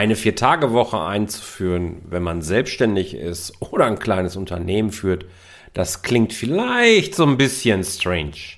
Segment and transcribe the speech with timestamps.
[0.00, 5.26] eine Vier-Tage-Woche einzuführen, wenn man selbstständig ist oder ein kleines Unternehmen führt,
[5.74, 8.56] das klingt vielleicht so ein bisschen strange.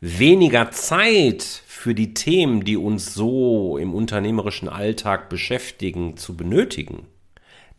[0.00, 7.08] Weniger Zeit für die Themen, die uns so im unternehmerischen Alltag beschäftigen, zu benötigen,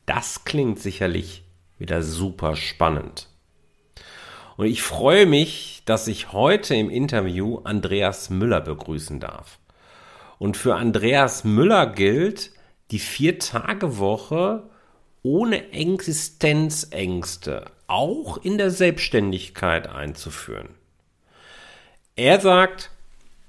[0.05, 1.45] das klingt sicherlich
[1.79, 3.29] wieder super spannend.
[4.57, 9.57] Und ich freue mich, dass ich heute im Interview Andreas Müller begrüßen darf.
[10.37, 12.51] Und für Andreas Müller gilt
[12.91, 14.63] die Vier-Tage-Woche
[15.23, 20.69] ohne Existenzängste auch in der Selbstständigkeit einzuführen.
[22.15, 22.91] Er sagt,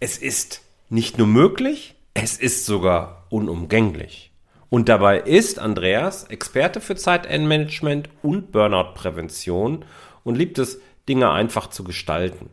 [0.01, 4.31] es ist nicht nur möglich, es ist sogar unumgänglich.
[4.71, 9.85] Und dabei ist Andreas Experte für Zeitendmanagement und Burnout-Prävention
[10.25, 12.51] und liebt es, Dinge einfach zu gestalten.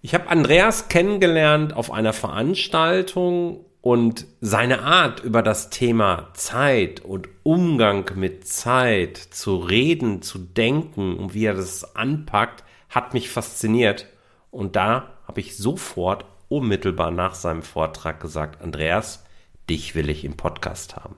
[0.00, 7.28] Ich habe Andreas kennengelernt auf einer Veranstaltung und seine Art über das Thema Zeit und
[7.42, 14.06] Umgang mit Zeit zu reden, zu denken und wie er das anpackt, hat mich fasziniert.
[14.50, 19.22] Und da habe ich sofort unmittelbar nach seinem Vortrag gesagt, Andreas,
[19.68, 21.16] dich will ich im Podcast haben.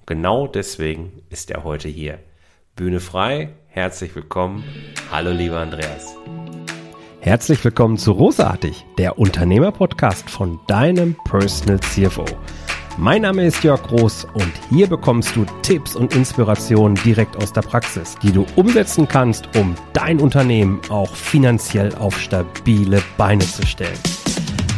[0.00, 2.18] Und genau deswegen ist er heute hier.
[2.74, 4.64] Bühne frei, herzlich willkommen.
[5.12, 6.16] Hallo lieber Andreas.
[7.24, 12.24] Herzlich willkommen zu Rosartig, der Unternehmer-Podcast von deinem Personal CFO.
[12.98, 17.60] Mein Name ist Jörg Groß und hier bekommst du Tipps und Inspirationen direkt aus der
[17.60, 24.00] Praxis, die du umsetzen kannst, um dein Unternehmen auch finanziell auf stabile Beine zu stellen.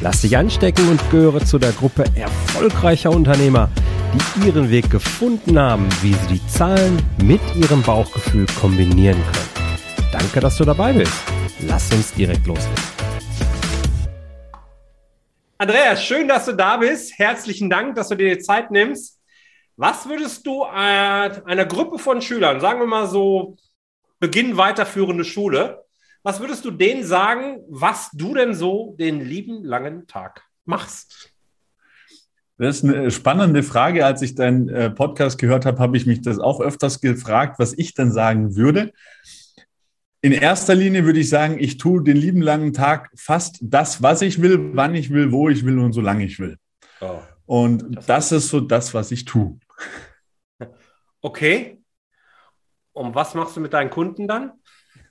[0.03, 3.71] Lass dich anstecken und gehöre zu der Gruppe erfolgreicher Unternehmer,
[4.13, 9.73] die ihren Weg gefunden haben, wie sie die Zahlen mit ihrem Bauchgefühl kombinieren können.
[10.13, 11.34] Danke, dass du dabei bist.
[11.61, 12.83] Lass uns direkt loslegen.
[15.59, 17.19] Andreas, schön, dass du da bist.
[17.19, 19.21] Herzlichen Dank, dass du dir die Zeit nimmst.
[19.77, 23.57] Was würdest du einer Gruppe von Schülern, sagen wir mal so
[24.21, 25.85] Beginn weiterführende Schule,
[26.23, 31.35] was würdest du denen sagen, was du denn so den lieben langen Tag machst?
[32.57, 34.07] Das ist eine spannende Frage.
[34.07, 37.77] Als ich deinen äh, Podcast gehört habe, habe ich mich das auch öfters gefragt, was
[37.77, 38.93] ich dann sagen würde.
[40.25, 44.23] In erster Linie würde ich sagen, ich tue den lieben langen Tag fast das, was
[44.23, 46.57] ich will, wann ich will, wo ich will und solange ich will.
[47.03, 49.59] Oh, und das, das ist so das, was ich tue.
[51.21, 51.79] Okay.
[52.93, 54.53] Und was machst du mit deinen Kunden dann?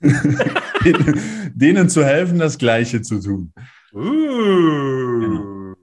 [1.54, 3.52] denen, zu helfen, das Gleiche zu tun.
[3.92, 5.20] Uh.
[5.20, 5.74] Genau.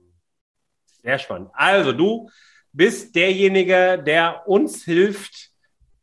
[1.02, 1.50] Sehr spannend.
[1.52, 2.30] Also du
[2.72, 5.51] bist derjenige, der uns hilft,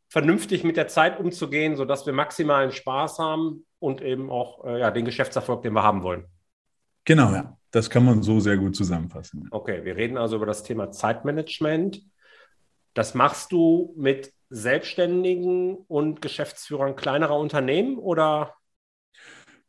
[0.10, 4.92] vernünftig mit der Zeit umzugehen, sodass wir maximalen Spaß haben und eben auch äh, ja,
[4.92, 6.26] den Geschäftserfolg, den wir haben wollen.
[7.06, 7.56] Genau, ja.
[7.72, 9.48] Das kann man so sehr gut zusammenfassen.
[9.52, 12.02] Okay, wir reden also über das Thema Zeitmanagement.
[12.96, 18.56] Das machst du mit Selbstständigen und Geschäftsführern kleinerer Unternehmen oder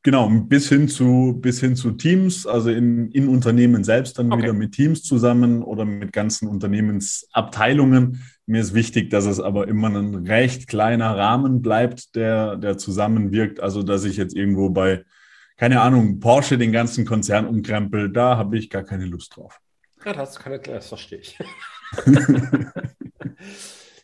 [0.03, 4.45] Genau, bis hin zu, bis hin zu Teams, also in, in Unternehmen selbst dann okay.
[4.45, 8.23] wieder mit Teams zusammen oder mit ganzen Unternehmensabteilungen.
[8.51, 13.61] Mir ist wichtig, dass es aber immer ein recht kleiner Rahmen bleibt, der, der zusammenwirkt.
[13.61, 15.05] Also, dass ich jetzt irgendwo bei,
[15.57, 19.59] keine Ahnung, Porsche den ganzen Konzern umkrempel, da habe ich gar keine Lust drauf.
[20.05, 21.39] Ja, das, kann das verstehe ich.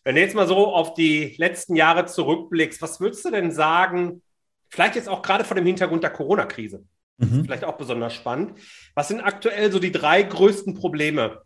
[0.05, 4.23] Wenn du jetzt mal so auf die letzten Jahre zurückblickst, was würdest du denn sagen,
[4.69, 6.85] Vielleicht jetzt auch gerade vor dem Hintergrund der Corona-Krise.
[7.19, 7.45] Mhm.
[7.45, 8.59] Vielleicht auch besonders spannend.
[8.95, 11.43] Was sind aktuell so die drei größten Probleme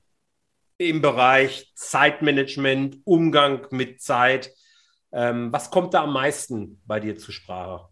[0.80, 4.50] im Bereich Zeitmanagement, Umgang mit Zeit?
[5.12, 7.88] Ähm, was kommt da am meisten bei dir zur Sprache?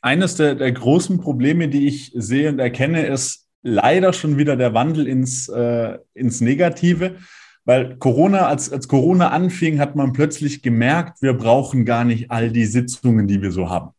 [0.00, 4.74] Eines der, der, großen Probleme, die ich sehe und erkenne, ist leider schon wieder der
[4.74, 7.16] Wandel ins, äh, ins Negative.
[7.64, 12.52] Weil Corona, als, als Corona anfing, hat man plötzlich gemerkt, wir brauchen gar nicht all
[12.52, 13.90] die Sitzungen, die wir so haben.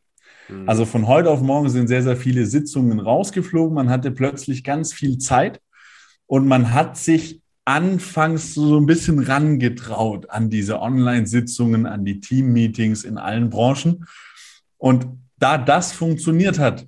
[0.48, 0.70] Mhm.
[0.70, 3.74] Also von heute auf morgen sind sehr, sehr viele Sitzungen rausgeflogen.
[3.74, 5.60] Man hatte plötzlich ganz viel Zeit
[6.28, 13.04] und man hat sich anfangs so ein bisschen rangetraut an diese Online-Sitzungen, an die Team-Meetings
[13.04, 14.06] in allen Branchen.
[14.78, 15.08] Und
[15.40, 16.88] da das funktioniert hat,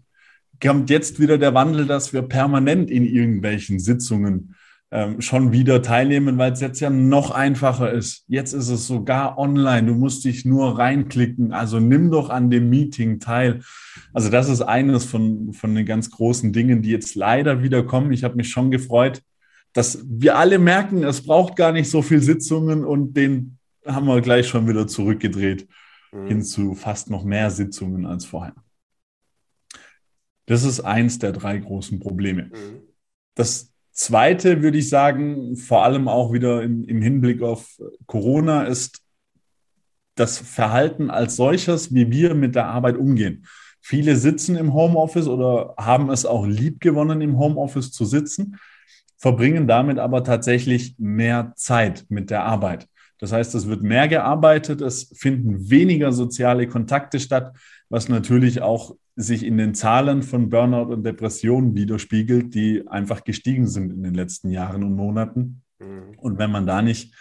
[0.62, 4.56] kommt jetzt wieder der Wandel, dass wir permanent in irgendwelchen Sitzungen
[4.90, 8.24] ähm, schon wieder teilnehmen, weil es jetzt ja noch einfacher ist.
[8.28, 9.88] Jetzt ist es sogar online.
[9.88, 11.52] Du musst dich nur reinklicken.
[11.52, 13.62] Also nimm doch an dem Meeting teil.
[14.14, 18.14] Also das ist eines von, von den ganz großen Dingen, die jetzt leider wieder kommen.
[18.14, 19.22] Ich habe mich schon gefreut,
[19.78, 24.20] dass wir alle merken, es braucht gar nicht so viel Sitzungen und den haben wir
[24.22, 25.68] gleich schon wieder zurückgedreht
[26.12, 26.26] mhm.
[26.26, 28.56] hin zu fast noch mehr Sitzungen als vorher.
[30.48, 32.46] Das ist eins der drei großen Probleme.
[32.46, 32.82] Mhm.
[33.36, 39.04] Das Zweite würde ich sagen, vor allem auch wieder im, im Hinblick auf Corona, ist
[40.16, 43.46] das Verhalten als solches, wie wir mit der Arbeit umgehen.
[43.80, 48.58] Viele sitzen im Homeoffice oder haben es auch lieb gewonnen, im Homeoffice zu sitzen,
[49.18, 52.88] verbringen damit aber tatsächlich mehr Zeit mit der Arbeit.
[53.20, 57.56] Das heißt, es wird mehr gearbeitet, es finden weniger soziale Kontakte statt,
[57.90, 63.68] was natürlich auch sich in den Zahlen von Burnout und Depressionen widerspiegelt, die einfach gestiegen
[63.68, 65.64] sind in den letzten Jahren und Monaten.
[65.80, 66.20] Mhm.
[66.20, 67.16] Und wenn man da nicht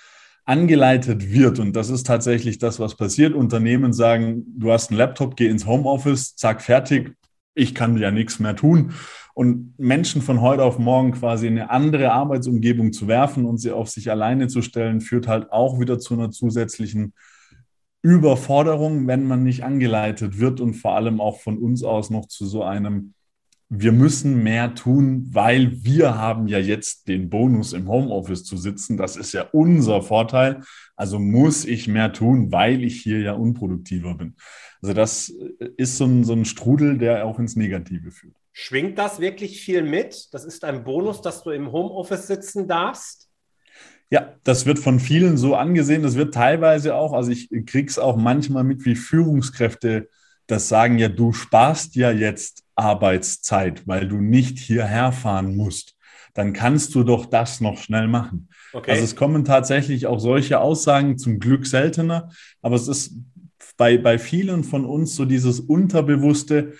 [0.44, 5.36] angeleitet wird, und das ist tatsächlich das, was passiert, Unternehmen sagen, du hast einen Laptop,
[5.36, 7.16] geh ins Homeoffice, zack, fertig,
[7.56, 8.92] ich kann ja nichts mehr tun.
[9.34, 13.72] Und Menschen von heute auf morgen quasi in eine andere Arbeitsumgebung zu werfen und sie
[13.72, 17.12] auf sich alleine zu stellen, führt halt auch wieder zu einer zusätzlichen
[18.02, 22.46] Überforderung, wenn man nicht angeleitet wird und vor allem auch von uns aus noch zu
[22.46, 23.14] so einem,
[23.68, 28.96] wir müssen mehr tun, weil wir haben ja jetzt den Bonus im Homeoffice zu sitzen.
[28.96, 30.62] Das ist ja unser Vorteil.
[30.94, 34.36] Also muss ich mehr tun, weil ich hier ja unproduktiver bin.
[34.82, 35.28] Also das
[35.76, 38.36] ist so ein, so ein Strudel, der auch ins Negative führt.
[38.52, 40.28] Schwingt das wirklich viel mit?
[40.32, 43.28] Das ist ein Bonus, dass du im Homeoffice sitzen darfst?
[44.10, 46.02] Ja, das wird von vielen so angesehen.
[46.02, 50.08] Das wird teilweise auch, also ich kriege es auch manchmal mit, wie Führungskräfte
[50.46, 55.96] das sagen, ja, du sparst ja jetzt Arbeitszeit, weil du nicht hierher fahren musst.
[56.34, 58.48] Dann kannst du doch das noch schnell machen.
[58.72, 58.92] Okay.
[58.92, 62.30] Also es kommen tatsächlich auch solche Aussagen, zum Glück seltener,
[62.62, 63.14] aber es ist
[63.76, 66.74] bei, bei vielen von uns so dieses Unterbewusste,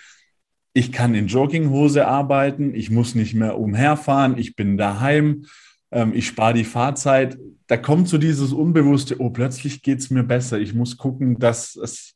[0.73, 5.45] ich kann in Jogginghose arbeiten, ich muss nicht mehr umherfahren, ich bin daheim,
[5.91, 7.37] ähm, ich spare die Fahrzeit.
[7.65, 10.59] Da kommt so dieses Unbewusste, oh, plötzlich geht es mir besser.
[10.59, 12.15] Ich muss gucken, dass es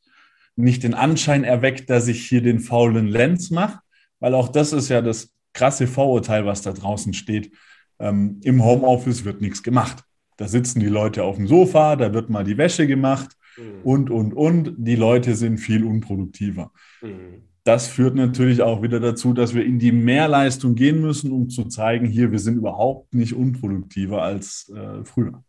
[0.54, 3.80] nicht den Anschein erweckt, dass ich hier den faulen Lenz mache,
[4.20, 7.52] weil auch das ist ja das krasse Vorurteil, was da draußen steht.
[7.98, 10.04] Ähm, Im Homeoffice wird nichts gemacht.
[10.36, 13.82] Da sitzen die Leute auf dem Sofa, da wird mal die Wäsche gemacht mhm.
[13.82, 14.74] und, und, und.
[14.78, 16.72] Die Leute sind viel unproduktiver.
[17.00, 21.48] Mhm das führt natürlich auch wieder dazu, dass wir in die Mehrleistung gehen müssen, um
[21.48, 25.44] zu zeigen, hier, wir sind überhaupt nicht unproduktiver als äh, früher.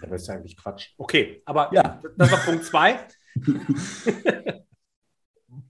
[0.00, 0.90] Das ist ja eigentlich Quatsch.
[0.96, 2.00] Okay, aber ja.
[2.16, 2.98] das war Punkt zwei.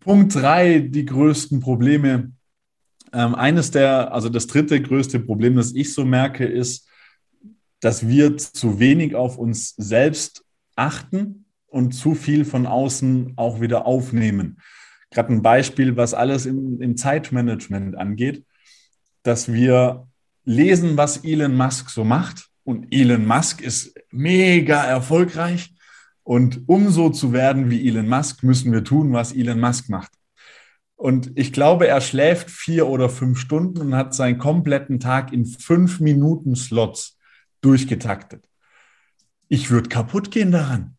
[0.00, 2.32] Punkt drei, die größten Probleme.
[3.12, 6.88] Ähm, eines der, also das dritte größte Problem, das ich so merke, ist,
[7.80, 10.44] dass wir zu wenig auf uns selbst
[10.78, 14.58] achten und zu viel von außen auch wieder aufnehmen
[15.10, 18.44] gerade ein Beispiel, was alles im, im Zeitmanagement angeht,
[19.22, 20.06] dass wir
[20.44, 22.48] lesen, was Elon Musk so macht.
[22.64, 25.74] Und Elon Musk ist mega erfolgreich.
[26.22, 30.12] Und um so zu werden wie Elon Musk, müssen wir tun, was Elon Musk macht.
[30.96, 35.46] Und ich glaube, er schläft vier oder fünf Stunden und hat seinen kompletten Tag in
[35.46, 37.18] fünf Minuten Slots
[37.60, 38.47] durchgetaktet.
[39.48, 40.96] Ich würde kaputt gehen daran.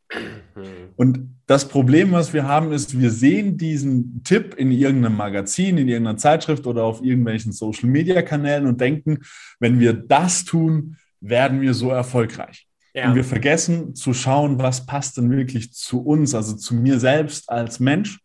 [0.95, 5.87] Und das Problem, was wir haben, ist, wir sehen diesen Tipp in irgendeinem Magazin, in
[5.87, 9.19] irgendeiner Zeitschrift oder auf irgendwelchen Social-Media-Kanälen und denken,
[9.59, 12.67] wenn wir das tun, werden wir so erfolgreich.
[12.93, 13.07] Ja.
[13.07, 17.49] Und wir vergessen zu schauen, was passt denn wirklich zu uns, also zu mir selbst
[17.49, 18.19] als Mensch.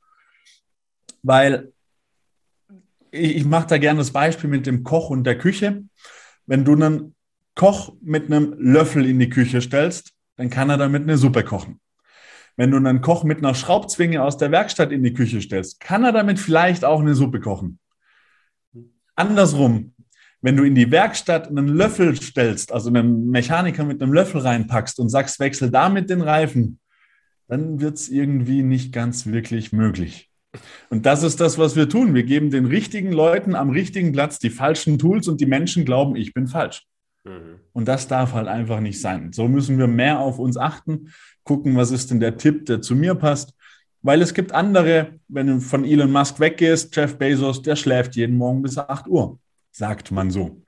[1.22, 1.72] Weil
[3.10, 5.84] ich, ich mache da gerne das Beispiel mit dem Koch und der Küche.
[6.46, 7.14] Wenn du einen
[7.54, 11.80] Koch mit einem Löffel in die Küche stellst, dann kann er damit eine Suppe kochen.
[12.56, 16.04] Wenn du einen Koch mit einer Schraubzwinge aus der Werkstatt in die Küche stellst, kann
[16.04, 17.78] er damit vielleicht auch eine Suppe kochen.
[19.16, 19.94] Andersrum,
[20.40, 25.00] wenn du in die Werkstatt einen Löffel stellst, also einen Mechaniker mit einem Löffel reinpackst
[25.00, 26.78] und sagst, wechsel damit den Reifen,
[27.48, 30.30] dann wird es irgendwie nicht ganz wirklich möglich.
[30.90, 32.14] Und das ist das, was wir tun.
[32.14, 36.14] Wir geben den richtigen Leuten am richtigen Platz die falschen Tools und die Menschen glauben,
[36.14, 36.86] ich bin falsch.
[37.24, 37.60] Mhm.
[37.72, 39.32] Und das darf halt einfach nicht sein.
[39.32, 41.12] So müssen wir mehr auf uns achten
[41.42, 43.54] gucken, was ist denn der Tipp, der zu mir passt.
[44.02, 48.36] Weil es gibt andere, wenn du von Elon Musk weggehst, Jeff Bezos, der schläft jeden
[48.36, 49.38] Morgen bis 8 Uhr,
[49.72, 50.62] sagt man so.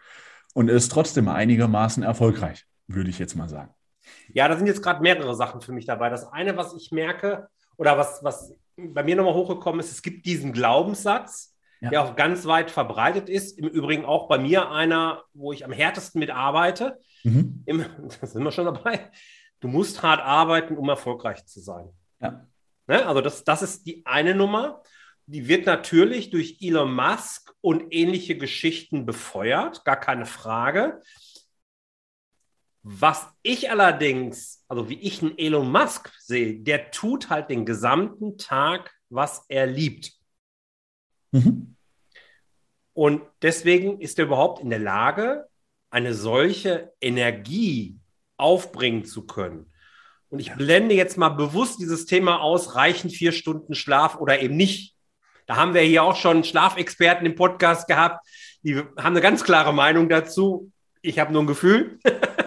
[0.55, 3.75] Und ist trotzdem einigermaßen erfolgreich, würde ich jetzt mal sagen.
[4.33, 6.09] Ja, da sind jetzt gerade mehrere Sachen für mich dabei.
[6.09, 10.25] Das eine, was ich merke, oder was, was bei mir nochmal hochgekommen ist, es gibt
[10.25, 11.91] diesen Glaubenssatz, ja.
[11.91, 13.59] der auch ganz weit verbreitet ist.
[13.59, 16.99] Im Übrigen auch bei mir einer, wo ich am härtesten mitarbeite.
[17.25, 17.63] Mhm.
[17.67, 17.85] Im,
[18.21, 19.11] da sind wir schon dabei
[19.61, 21.89] du musst hart arbeiten, um erfolgreich zu sein.
[22.21, 22.47] Ja.
[22.87, 23.07] Ne?
[23.07, 24.83] Also das, das ist die eine Nummer.
[25.27, 31.03] Die wird natürlich durch Elon Musk und ähnliche Geschichten befeuert, gar keine Frage.
[32.83, 38.39] Was ich allerdings, also wie ich einen Elon Musk sehe, der tut halt den gesamten
[38.39, 40.13] Tag, was er liebt.
[41.37, 41.77] Mhm.
[42.93, 45.47] Und deswegen ist er überhaupt in der Lage,
[45.91, 47.99] eine solche Energie
[48.37, 49.73] aufbringen zu können.
[50.29, 54.57] Und ich blende jetzt mal bewusst dieses Thema aus, reichen vier Stunden Schlaf oder eben
[54.57, 54.97] nicht.
[55.47, 58.27] Da haben wir hier auch schon Schlafexperten im Podcast gehabt,
[58.63, 60.73] die haben eine ganz klare Meinung dazu.
[61.01, 62.01] Ich habe nur ein Gefühl.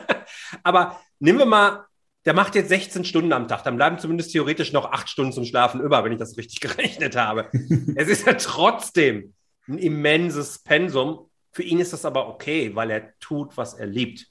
[0.64, 1.86] Aber nehmen wir mal,
[2.26, 5.46] der macht jetzt 16 Stunden am Tag, dann bleiben zumindest theoretisch noch acht Stunden zum
[5.46, 7.50] Schlafen über, wenn ich das richtig gerechnet habe.
[7.96, 9.34] es ist ja trotzdem
[9.68, 11.30] ein immenses Pensum.
[11.52, 14.28] Für ihn ist das aber okay, weil er tut, was er liebt.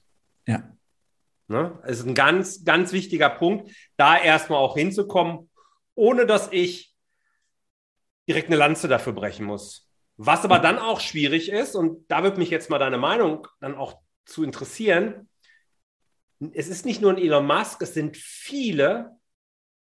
[0.46, 0.70] Ja.
[1.48, 1.78] Ne?
[1.84, 5.50] Es ist ein ganz, ganz wichtiger Punkt, da erstmal auch hinzukommen,
[5.94, 6.94] ohne dass ich
[8.28, 9.88] direkt eine Lanze dafür brechen muss.
[10.16, 13.76] Was aber dann auch schwierig ist, und da wird mich jetzt mal deine Meinung dann
[13.76, 15.28] auch zu interessieren,
[16.52, 19.16] es ist nicht nur ein Elon Musk, es sind viele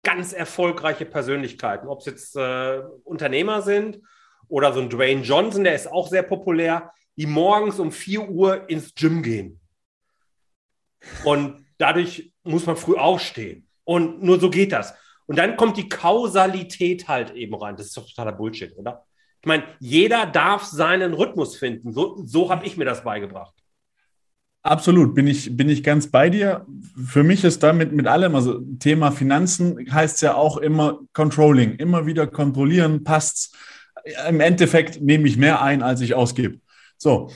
[0.04, 4.00] ganz erfolgreiche Persönlichkeiten, ob es jetzt äh, Unternehmer sind
[4.48, 8.70] oder so ein Dwayne Johnson, der ist auch sehr populär, die morgens um 4 Uhr
[8.70, 9.60] ins Gym gehen.
[11.24, 13.68] Und dadurch muss man früh aufstehen.
[13.84, 14.94] Und nur so geht das.
[15.28, 17.76] Und dann kommt die Kausalität halt eben rein.
[17.76, 19.06] Das ist doch totaler Bullshit, oder?
[19.42, 21.94] Ich meine, jeder darf seinen Rhythmus finden.
[21.94, 23.54] So, so habe ich mir das beigebracht.
[24.65, 26.65] Absolut, bin ich, bin ich ganz bei dir.
[27.05, 32.07] Für mich ist damit mit allem, also Thema Finanzen heißt ja auch immer Controlling, immer
[32.07, 33.51] wieder kontrollieren, passt's
[34.27, 36.60] im Endeffekt nehme ich mehr ein, als ich ausgebe.
[36.98, 37.29] So,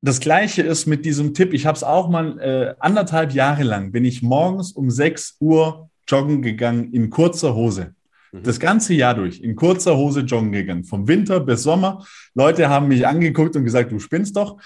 [0.00, 1.52] das gleiche ist mit diesem Tipp.
[1.54, 5.90] Ich habe es auch mal äh, anderthalb Jahre lang, bin ich morgens um 6 Uhr
[6.08, 7.94] joggen gegangen in kurzer Hose.
[8.32, 8.42] Mhm.
[8.42, 12.04] Das ganze Jahr durch, in kurzer Hose joggen gegangen, vom Winter bis Sommer.
[12.34, 14.56] Leute haben mich angeguckt und gesagt, du spinnst doch.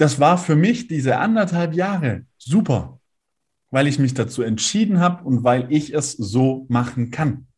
[0.00, 3.00] Das war für mich diese anderthalb Jahre super,
[3.70, 7.48] weil ich mich dazu entschieden habe und weil ich es so machen kann.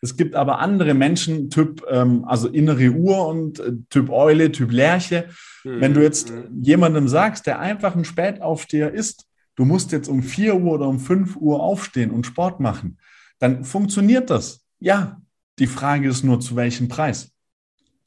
[0.00, 4.72] Es gibt aber andere Menschen, Typ, ähm, also innere Uhr und äh, Typ Eule, Typ
[4.72, 5.28] Lerche.
[5.62, 5.80] Mhm.
[5.82, 6.62] Wenn du jetzt mhm.
[6.62, 10.98] jemandem sagst, der einfach ein Spätaufsteher ist, du musst jetzt um 4 Uhr oder um
[10.98, 12.96] 5 Uhr aufstehen und Sport machen,
[13.38, 14.64] dann funktioniert das.
[14.78, 15.20] Ja,
[15.58, 17.30] die Frage ist nur, zu welchem Preis.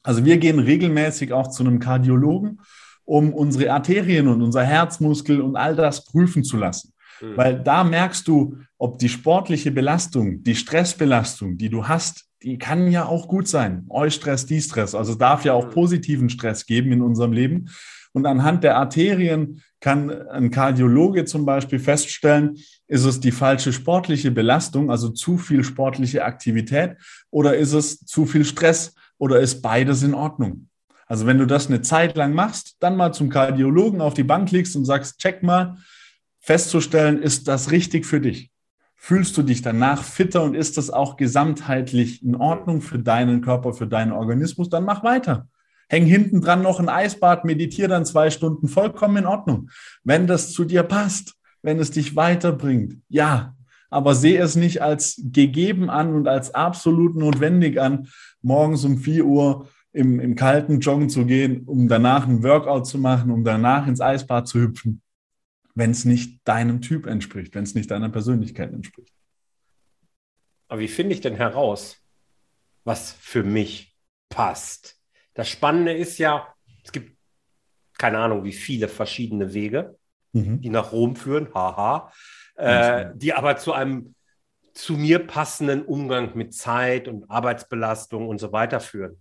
[0.02, 2.60] Also wir gehen regelmäßig auch zu einem Kardiologen,
[3.08, 6.92] um unsere Arterien und unser Herzmuskel und all das prüfen zu lassen.
[7.22, 7.36] Mhm.
[7.36, 12.90] Weil da merkst du, ob die sportliche Belastung, die Stressbelastung, die du hast, die kann
[12.90, 13.86] ja auch gut sein.
[13.88, 14.94] Eustress, Distress.
[14.94, 15.70] Also es darf ja auch mhm.
[15.70, 17.70] positiven Stress geben in unserem Leben.
[18.12, 24.30] Und anhand der Arterien kann ein Kardiologe zum Beispiel feststellen, ist es die falsche sportliche
[24.30, 26.96] Belastung, also zu viel sportliche Aktivität,
[27.30, 30.68] oder ist es zu viel Stress oder ist beides in Ordnung?
[31.08, 34.50] Also wenn du das eine Zeit lang machst, dann mal zum Kardiologen auf die Bank
[34.50, 35.78] legst und sagst, check mal,
[36.38, 38.50] festzustellen, ist das richtig für dich?
[38.94, 43.72] Fühlst du dich danach fitter und ist das auch gesamtheitlich in Ordnung für deinen Körper,
[43.72, 44.68] für deinen Organismus?
[44.68, 45.48] Dann mach weiter.
[45.88, 49.70] Häng hinten dran noch ein Eisbad, meditiere dann zwei Stunden, vollkommen in Ordnung.
[50.04, 53.54] Wenn das zu dir passt, wenn es dich weiterbringt, ja.
[53.88, 58.08] Aber sehe es nicht als gegeben an und als absolut notwendig an,
[58.42, 62.98] morgens um 4 Uhr im, im kalten Joggen zu gehen, um danach ein Workout zu
[62.98, 65.02] machen, um danach ins Eisbad zu hüpfen
[65.78, 69.14] wenn es nicht deinem Typ entspricht, wenn es nicht deiner Persönlichkeit entspricht.
[70.66, 71.96] Aber wie finde ich denn heraus,
[72.84, 73.96] was für mich
[74.28, 75.00] passt?
[75.34, 76.52] Das Spannende ist ja,
[76.84, 77.16] es gibt
[77.96, 79.96] keine Ahnung, wie viele verschiedene Wege,
[80.32, 80.60] mhm.
[80.60, 82.12] die nach Rom führen, haha,
[82.56, 84.14] äh, die aber zu einem
[84.74, 89.20] zu mir passenden Umgang mit Zeit und Arbeitsbelastung und so weiter führen.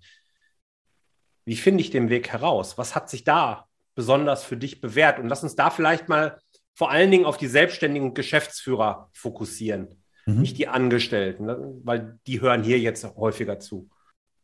[1.48, 2.78] Wie finde ich den Weg heraus?
[2.78, 5.18] Was hat sich da besonders für dich bewährt?
[5.18, 6.40] Und lass uns da vielleicht mal
[6.76, 9.88] vor allen Dingen auf die selbstständigen Geschäftsführer fokussieren,
[10.26, 10.42] mhm.
[10.42, 11.74] nicht die Angestellten, ne?
[11.86, 13.88] weil die hören hier jetzt häufiger zu.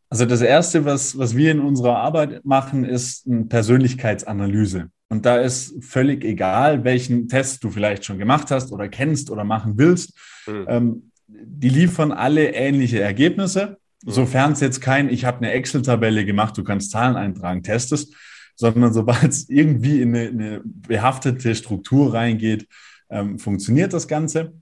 [0.09, 4.89] Also das Erste, was, was wir in unserer Arbeit machen, ist eine Persönlichkeitsanalyse.
[5.09, 9.43] Und da ist völlig egal, welchen Test du vielleicht schon gemacht hast oder kennst oder
[9.43, 10.17] machen willst.
[10.47, 10.65] Mhm.
[10.69, 13.77] Ähm, die liefern alle ähnliche Ergebnisse.
[14.05, 18.13] Sofern es jetzt kein, ich habe eine Excel-Tabelle gemacht, du kannst Zahlen eintragen, testest,
[18.55, 22.67] sondern sobald es irgendwie in eine, eine, behaftete Struktur reingeht,
[23.09, 24.53] ähm, funktioniert das Ganze.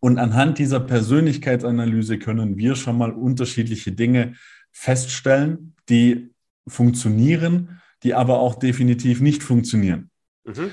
[0.00, 4.34] Und anhand dieser Persönlichkeitsanalyse können wir schon mal unterschiedliche Dinge
[4.70, 6.30] feststellen, die
[6.68, 10.10] funktionieren, die aber auch definitiv nicht funktionieren.
[10.44, 10.70] Mhm.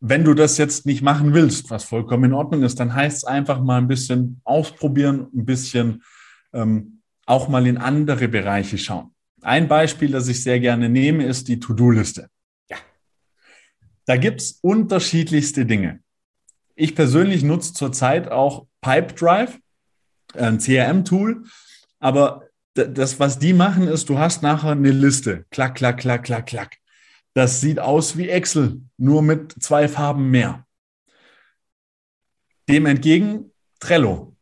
[0.00, 3.24] Wenn du das jetzt nicht machen willst, was vollkommen in Ordnung ist, dann heißt es
[3.24, 6.04] einfach mal ein bisschen ausprobieren, ein bisschen
[6.52, 9.14] ähm, auch mal in andere Bereiche schauen.
[9.42, 12.28] Ein Beispiel, das ich sehr gerne nehme, ist die To-Do-Liste.
[12.68, 12.76] Ja.
[14.06, 16.00] Da gibt es unterschiedlichste Dinge.
[16.74, 19.58] Ich persönlich nutze zurzeit auch Pipedrive,
[20.34, 21.44] ein CRM-Tool,
[21.98, 25.46] aber das, was die machen, ist, du hast nachher eine Liste.
[25.50, 26.76] Klack, klack, klack, klack, klack.
[27.34, 30.66] Das sieht aus wie Excel, nur mit zwei Farben mehr.
[32.68, 34.36] Dem entgegen Trello.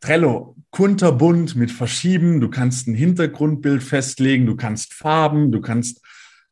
[0.00, 2.40] Trello, kunterbunt mit Verschieben.
[2.40, 6.00] Du kannst ein Hintergrundbild festlegen, du kannst Farben, du kannst,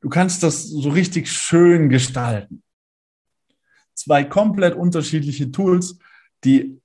[0.00, 2.62] du kannst das so richtig schön gestalten.
[3.95, 5.99] Zwei komplett unterschiedliche Tools,
[6.45, 6.79] die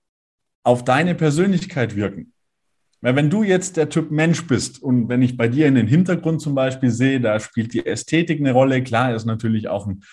[0.64, 2.34] auf deine Persönlichkeit wirken.
[3.02, 5.88] Weil wenn du jetzt der Typ Mensch bist und wenn ich bei dir in den
[5.88, 8.84] Hintergrund zum Beispiel sehe, da spielt die Ästhetik eine Rolle.
[8.84, 10.04] Klar ist natürlich auch ein,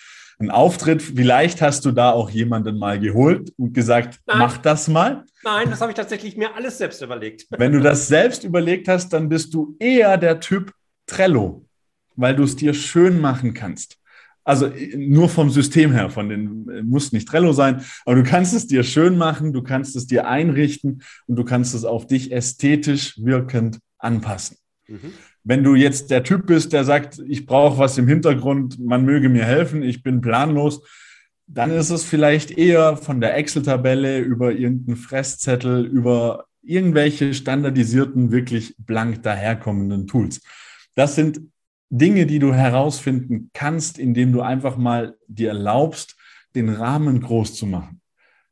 [0.43, 1.01] ein Auftritt.
[1.01, 4.39] Vielleicht hast du da auch jemanden mal geholt und gesagt, Nein.
[4.39, 5.25] mach das mal.
[5.43, 7.47] Nein, das habe ich tatsächlich mir alles selbst überlegt.
[7.49, 10.73] Wenn du das selbst überlegt hast, dann bist du eher der Typ
[11.07, 11.65] Trello,
[12.15, 13.97] weil du es dir schön machen kannst.
[14.45, 18.67] Also nur vom System her, von den muss nicht Trello sein, aber du kannst es
[18.67, 23.17] dir schön machen, du kannst es dir einrichten und du kannst es auf dich ästhetisch
[23.23, 24.57] wirkend anpassen.
[24.87, 25.13] Mhm.
[25.43, 29.27] Wenn du jetzt der Typ bist, der sagt, ich brauche was im Hintergrund, man möge
[29.29, 30.81] mir helfen, ich bin planlos,
[31.47, 38.75] dann ist es vielleicht eher von der Excel-Tabelle über irgendeinen Fresszettel, über irgendwelche standardisierten, wirklich
[38.77, 40.41] blank daherkommenden Tools.
[40.95, 41.41] Das sind
[41.89, 46.15] Dinge, die du herausfinden kannst, indem du einfach mal dir erlaubst,
[46.55, 48.01] den Rahmen groß zu machen.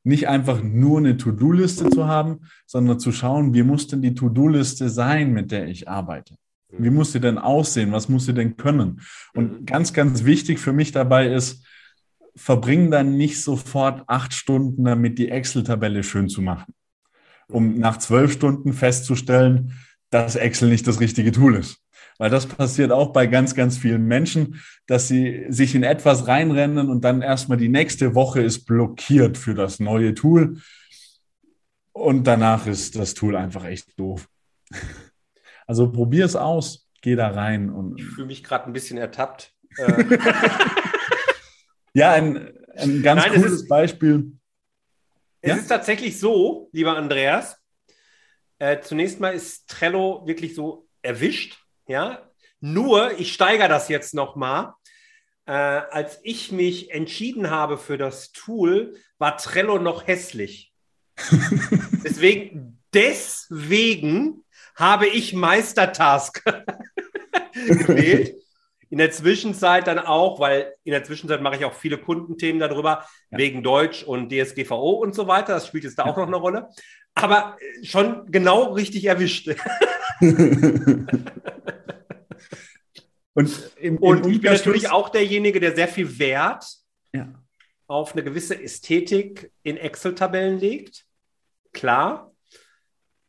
[0.03, 4.89] Nicht einfach nur eine To-Do-Liste zu haben, sondern zu schauen, wie muss denn die To-Do-Liste
[4.89, 6.35] sein, mit der ich arbeite?
[6.77, 7.91] Wie muss sie denn aussehen?
[7.91, 9.01] Was muss sie denn können?
[9.33, 9.65] Und mhm.
[9.65, 11.65] ganz, ganz wichtig für mich dabei ist,
[12.35, 16.73] verbring dann nicht sofort acht Stunden damit, die Excel-Tabelle schön zu machen,
[17.47, 19.73] um nach zwölf Stunden festzustellen,
[20.09, 21.79] dass Excel nicht das richtige Tool ist.
[22.17, 26.89] Weil das passiert auch bei ganz, ganz vielen Menschen, dass sie sich in etwas reinrennen
[26.89, 30.57] und dann erstmal die nächste Woche ist blockiert für das neue Tool.
[31.93, 34.29] Und danach ist das Tool einfach echt doof.
[35.71, 37.69] Also probier es aus, geh da rein.
[37.69, 39.53] Und ich fühle mich gerade ein bisschen ertappt.
[41.93, 44.33] ja, ein, ein ganz Nein, cooles ist, Beispiel.
[45.39, 45.55] Es ja?
[45.55, 47.55] ist tatsächlich so, lieber Andreas.
[48.59, 51.57] Äh, zunächst mal ist Trello wirklich so erwischt.
[51.87, 54.75] Ja, nur ich steigere das jetzt noch mal.
[55.45, 60.73] Äh, als ich mich entschieden habe für das Tool, war Trello noch hässlich.
[62.03, 64.43] deswegen, deswegen
[64.81, 66.43] habe ich Meistertask
[67.53, 68.35] gewählt.
[68.89, 73.05] In der Zwischenzeit dann auch, weil in der Zwischenzeit mache ich auch viele Kundenthemen darüber,
[73.29, 73.37] ja.
[73.37, 75.53] wegen Deutsch und DSGVO und so weiter.
[75.53, 76.67] Das spielt jetzt da auch noch eine Rolle.
[77.13, 79.49] Aber schon genau richtig erwischt.
[83.33, 86.65] Und, im, und ich bin natürlich auch derjenige, der sehr viel Wert
[87.13, 87.33] ja.
[87.87, 91.05] auf eine gewisse Ästhetik in Excel-Tabellen legt.
[91.71, 92.33] Klar.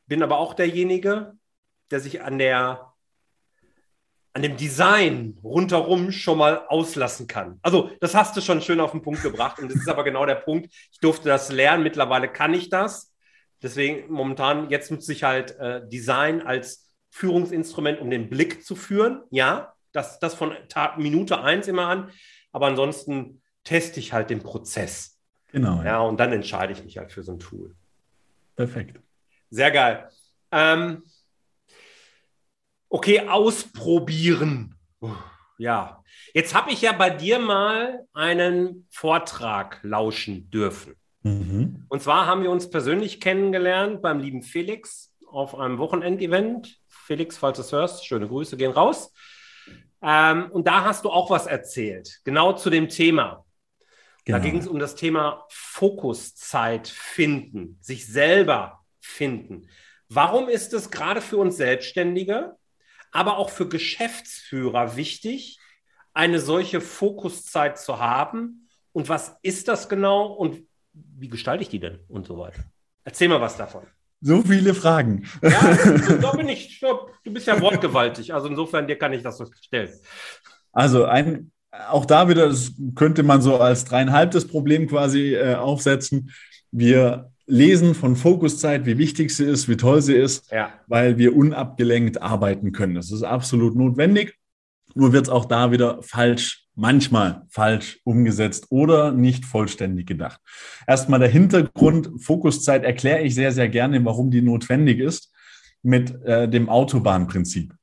[0.09, 1.35] Bin aber auch derjenige,
[1.93, 2.93] der sich an der
[4.35, 7.59] an dem Design rundherum schon mal auslassen kann.
[7.63, 10.25] Also, das hast du schon schön auf den Punkt gebracht und das ist aber genau
[10.25, 10.73] der Punkt.
[10.91, 13.13] Ich durfte das lernen, mittlerweile kann ich das.
[13.63, 19.23] Deswegen momentan, jetzt nutze ich halt äh, Design als Führungsinstrument, um den Blick zu führen.
[19.31, 22.11] Ja, das, das von Tag, Minute eins immer an.
[22.53, 25.19] Aber ansonsten teste ich halt den Prozess.
[25.53, 25.79] Genau.
[25.79, 27.75] Ja, ja und dann entscheide ich mich halt für so ein Tool.
[28.57, 28.99] Perfekt.
[29.51, 30.09] Sehr geil.
[30.51, 31.03] Ähm,
[32.93, 34.75] okay, ausprobieren.
[35.59, 36.03] Ja,
[36.35, 40.95] jetzt habe ich ja bei dir mal einen Vortrag lauschen dürfen.
[41.23, 41.87] Mhm.
[41.89, 46.79] Und zwar haben wir uns persönlich kennengelernt beim lieben Felix auf einem Wochenendevent.
[46.89, 49.13] Felix, falls du es hörst, schöne Grüße gehen raus.
[50.03, 53.45] Ähm, und da hast du auch was erzählt, genau zu dem Thema.
[54.25, 54.39] Genau.
[54.39, 59.69] Da ging es um das Thema Fokuszeit finden, sich selber finden.
[60.09, 62.57] Warum ist es gerade für uns Selbstständige,
[63.13, 65.59] aber auch für Geschäftsführer wichtig,
[66.15, 68.69] eine solche Fokuszeit zu haben?
[68.93, 72.65] Und was ist das genau und wie gestalte ich die denn und so weiter?
[73.05, 73.87] Erzähl mal was davon.
[74.21, 75.27] So viele Fragen.
[75.43, 75.75] Ja,
[76.21, 78.33] da bin ich, du bist ja wortgewaltig.
[78.33, 79.91] Also insofern, dir kann ich das so stellen.
[80.73, 81.51] Also ein,
[81.89, 86.31] auch da wieder, das könnte man so als dreieinhalbtes Problem quasi äh, aufsetzen.
[86.71, 90.73] Wir lesen von Fokuszeit, wie wichtig sie ist, wie toll sie ist, ja.
[90.87, 92.95] weil wir unabgelenkt arbeiten können.
[92.95, 94.39] Das ist absolut notwendig.
[94.95, 100.41] Nur wird es auch da wieder falsch manchmal falsch umgesetzt oder nicht vollständig gedacht.
[100.87, 105.31] Erstmal der Hintergrund, Fokuszeit erkläre ich sehr, sehr gerne, warum die notwendig ist
[105.83, 107.75] mit äh, dem Autobahnprinzip.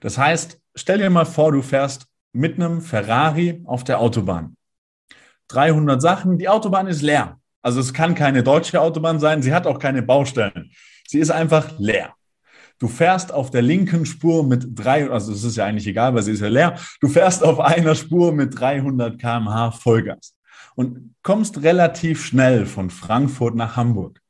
[0.00, 4.56] Das heißt, stell dir mal vor, du fährst mit einem Ferrari auf der Autobahn.
[5.48, 7.38] 300 Sachen, die Autobahn ist leer.
[7.64, 10.70] Also es kann keine deutsche Autobahn sein, sie hat auch keine Baustellen.
[11.08, 12.14] Sie ist einfach leer.
[12.78, 16.22] Du fährst auf der linken Spur mit drei, also es ist ja eigentlich egal, weil
[16.22, 16.78] sie ist ja leer.
[17.00, 20.36] Du fährst auf einer Spur mit 300 km/h Vollgas
[20.74, 24.20] und kommst relativ schnell von Frankfurt nach Hamburg.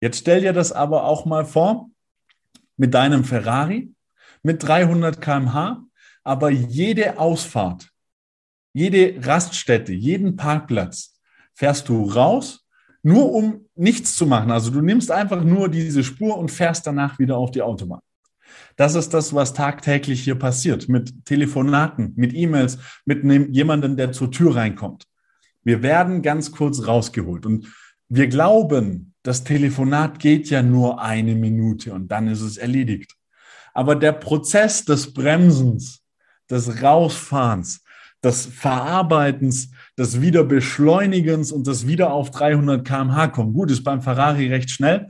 [0.00, 1.90] Jetzt stell dir das aber auch mal vor
[2.76, 3.92] mit deinem Ferrari
[4.44, 5.82] mit 300 km/h,
[6.22, 7.90] aber jede Ausfahrt,
[8.72, 11.13] jede Raststätte, jeden Parkplatz
[11.54, 12.66] fährst du raus,
[13.02, 14.50] nur um nichts zu machen.
[14.50, 18.00] Also du nimmst einfach nur diese Spur und fährst danach wieder auf die Autobahn.
[18.76, 23.22] Das ist das, was tagtäglich hier passiert mit Telefonaten, mit E-Mails, mit
[23.54, 25.04] jemandem, der zur Tür reinkommt.
[25.62, 27.72] Wir werden ganz kurz rausgeholt und
[28.08, 33.14] wir glauben, das Telefonat geht ja nur eine Minute und dann ist es erledigt.
[33.72, 36.02] Aber der Prozess des Bremsens,
[36.50, 37.82] des Rausfahrens,
[38.22, 43.52] des Verarbeitens, des Wiederbeschleunigens und des Wieder auf 300 km/h kommen.
[43.52, 45.08] Gut, ist beim Ferrari recht schnell,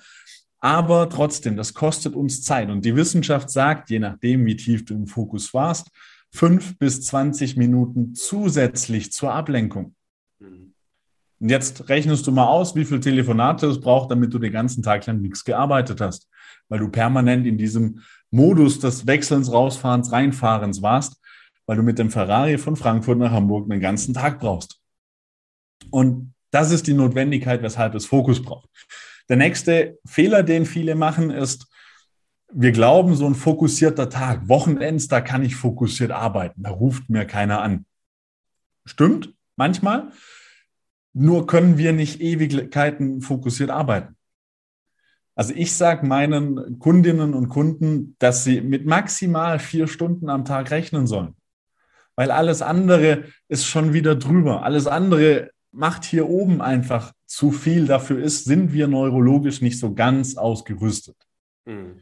[0.60, 2.70] aber trotzdem, das kostet uns Zeit.
[2.70, 5.90] Und die Wissenschaft sagt, je nachdem, wie tief du im Fokus warst,
[6.30, 9.94] fünf bis 20 Minuten zusätzlich zur Ablenkung.
[10.40, 14.82] Und jetzt rechnest du mal aus, wie viel Telefonate es braucht, damit du den ganzen
[14.82, 16.28] Tag lang nichts gearbeitet hast,
[16.68, 21.20] weil du permanent in diesem Modus des Wechselns, Rausfahrens, Reinfahrens warst,
[21.66, 24.80] weil du mit dem Ferrari von Frankfurt nach Hamburg einen ganzen Tag brauchst.
[25.90, 28.68] Und das ist die Notwendigkeit, weshalb es Fokus braucht.
[29.28, 31.66] Der nächste Fehler, den viele machen, ist,
[32.52, 37.24] wir glauben, so ein fokussierter Tag, Wochenends, da kann ich fokussiert arbeiten, da ruft mir
[37.24, 37.86] keiner an.
[38.84, 40.12] Stimmt, manchmal.
[41.12, 44.16] Nur können wir nicht Ewigkeiten fokussiert arbeiten.
[45.36, 50.70] Also ich sage meinen Kundinnen und Kunden, dass sie mit maximal vier Stunden am Tag
[50.70, 51.34] rechnen sollen.
[52.16, 54.62] Weil alles andere ist schon wieder drüber.
[54.62, 57.86] Alles andere macht hier oben einfach zu viel.
[57.86, 61.16] Dafür ist, sind wir neurologisch nicht so ganz ausgerüstet.
[61.64, 62.00] Mhm.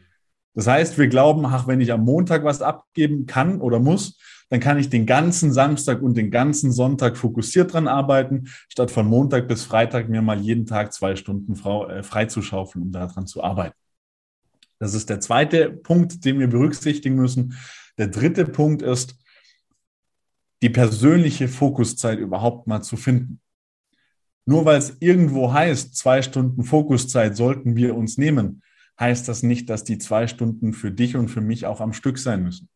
[0.54, 4.18] Das heißt, wir glauben, ach, wenn ich am Montag was abgeben kann oder muss,
[4.50, 9.06] dann kann ich den ganzen Samstag und den ganzen Sonntag fokussiert dran arbeiten, statt von
[9.06, 13.74] Montag bis Freitag mir mal jeden Tag zwei Stunden äh, freizuschaufeln, um daran zu arbeiten.
[14.78, 17.56] Das ist der zweite Punkt, den wir berücksichtigen müssen.
[17.96, 19.14] Der dritte Punkt ist,
[20.62, 23.40] die persönliche Fokuszeit überhaupt mal zu finden.
[24.46, 28.62] Nur weil es irgendwo heißt, zwei Stunden Fokuszeit sollten wir uns nehmen,
[28.98, 32.18] heißt das nicht, dass die zwei Stunden für dich und für mich auch am Stück
[32.18, 32.68] sein müssen.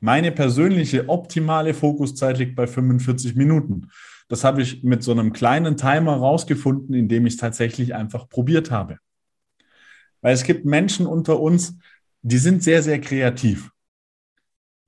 [0.00, 3.90] Meine persönliche optimale Fokuszeit liegt bei 45 Minuten.
[4.28, 8.70] Das habe ich mit so einem kleinen Timer rausgefunden, indem ich es tatsächlich einfach probiert
[8.70, 8.98] habe.
[10.20, 11.78] Weil es gibt Menschen unter uns,
[12.22, 13.70] die sind sehr, sehr kreativ.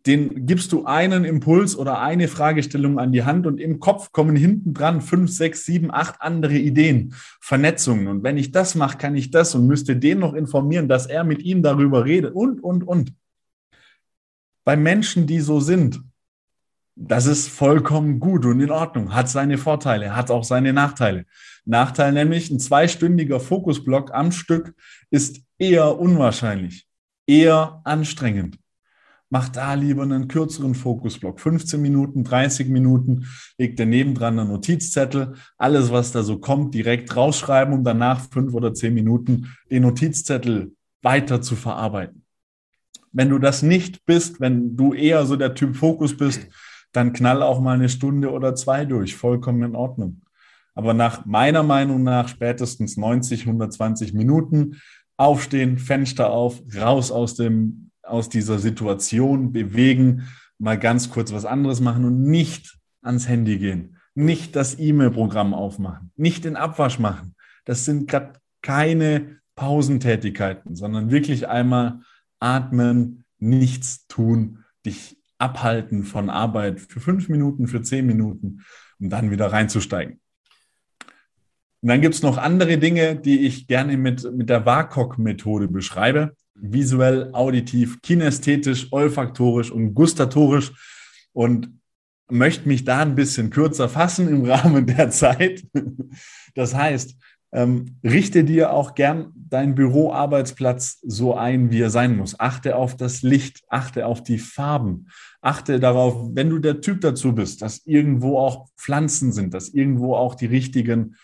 [0.07, 4.37] Den gibst du einen Impuls oder eine Fragestellung an die Hand und im Kopf kommen
[4.37, 8.07] hinten dran fünf, sechs, sieben, acht andere Ideen, Vernetzungen.
[8.07, 11.25] Und wenn ich das mache, kann ich das und müsste den noch informieren, dass er
[11.25, 13.15] mit ihm darüber redet und, und, und
[14.65, 16.01] bei Menschen, die so sind,
[16.97, 21.27] das ist vollkommen gut und in Ordnung, hat seine Vorteile, hat auch seine Nachteile.
[21.65, 24.75] Nachteil nämlich, ein zweistündiger Fokusblock am Stück
[25.11, 26.87] ist eher unwahrscheinlich,
[27.27, 28.59] eher anstrengend.
[29.29, 33.27] Mach da lieber einen kürzeren Fokusblock, 15 Minuten, 30 Minuten,
[33.59, 38.55] leg dir nebendran einen Notizzettel, alles, was da so kommt, direkt rausschreiben, um danach fünf
[38.55, 42.23] oder zehn Minuten den Notizzettel weiter zu verarbeiten.
[43.13, 46.49] Wenn du das nicht bist, wenn du eher so der Typ Fokus bist,
[46.93, 49.17] dann knall auch mal eine Stunde oder zwei durch.
[49.17, 50.23] Vollkommen in Ordnung.
[50.75, 54.77] Aber nach meiner Meinung nach spätestens 90, 120 Minuten
[55.17, 61.81] aufstehen, Fenster auf, raus aus dem, aus dieser Situation, bewegen, mal ganz kurz was anderes
[61.81, 67.35] machen und nicht ans Handy gehen, nicht das E-Mail-Programm aufmachen, nicht den Abwasch machen.
[67.65, 72.01] Das sind gerade keine Pausentätigkeiten, sondern wirklich einmal
[72.41, 78.63] atmen, nichts tun, dich abhalten von Arbeit für fünf Minuten, für zehn Minuten,
[78.99, 80.21] um dann wieder reinzusteigen.
[81.83, 86.35] Und dann gibt es noch andere Dinge, die ich gerne mit, mit der WAKOK-Methode beschreibe.
[86.61, 90.73] Visuell, auditiv, kinästhetisch, olfaktorisch und gustatorisch.
[91.33, 91.71] Und
[92.29, 95.65] möchte mich da ein bisschen kürzer fassen im Rahmen der Zeit.
[96.55, 97.17] Das heißt,
[97.53, 102.39] ähm, richte dir auch gern deinen Büroarbeitsplatz so ein, wie er sein muss.
[102.39, 105.07] Achte auf das Licht, achte auf die Farben,
[105.41, 110.17] achte darauf, wenn du der Typ dazu bist, dass irgendwo auch Pflanzen sind, dass irgendwo
[110.17, 111.15] auch die richtigen,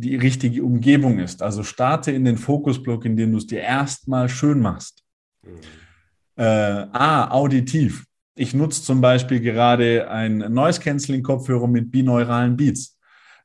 [0.00, 1.42] die richtige Umgebung ist.
[1.42, 5.04] Also starte in den Fokusblock, in dem du es dir erstmal schön machst.
[5.42, 5.60] Mhm.
[6.36, 8.04] Äh, A, auditiv.
[8.34, 12.98] Ich nutze zum Beispiel gerade ein Noise-Canceling-Kopfhörer mit binauralen Beats.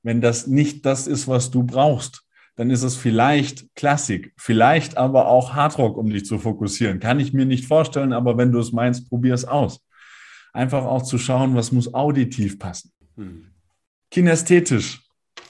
[0.03, 2.23] Wenn das nicht das ist, was du brauchst,
[2.55, 6.99] dann ist es vielleicht Klassik, vielleicht aber auch Hardrock, um dich zu fokussieren.
[6.99, 9.81] Kann ich mir nicht vorstellen, aber wenn du es meinst, probier es aus.
[10.53, 12.91] Einfach auch zu schauen, was muss auditiv passen.
[13.17, 13.47] Hm.
[14.09, 15.04] Kinästhetisch,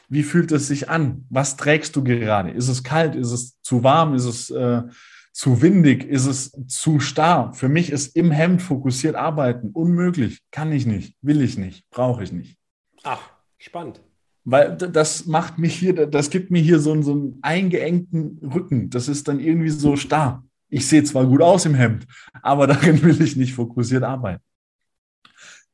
[0.10, 1.26] wie fühlt es sich an?
[1.30, 2.52] Was trägst du gerade?
[2.52, 3.15] Ist es kalt?
[3.15, 4.13] Ist es zu warm?
[4.13, 4.84] Ist es äh,
[5.32, 6.06] zu windig?
[6.06, 7.54] Ist es zu starr?
[7.54, 10.41] Für mich ist im Hemd fokussiert arbeiten unmöglich.
[10.52, 12.58] Kann ich nicht, will ich nicht, brauche ich nicht.
[13.04, 13.22] Ach,
[13.58, 14.02] spannend.
[14.44, 18.91] Weil das macht mich hier, das gibt mir hier so einen, so einen eingeengten Rücken.
[18.91, 20.44] Das ist dann irgendwie so starr.
[20.70, 22.06] Ich sehe zwar gut aus im Hemd,
[22.41, 24.44] aber darin will ich nicht fokussiert arbeiten.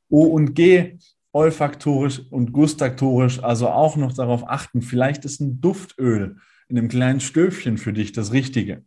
[0.09, 0.97] O und G,
[1.33, 4.81] olfaktorisch und gustaktorisch, also auch noch darauf achten.
[4.81, 8.83] Vielleicht ist ein Duftöl in einem kleinen Stöfchen für dich das Richtige.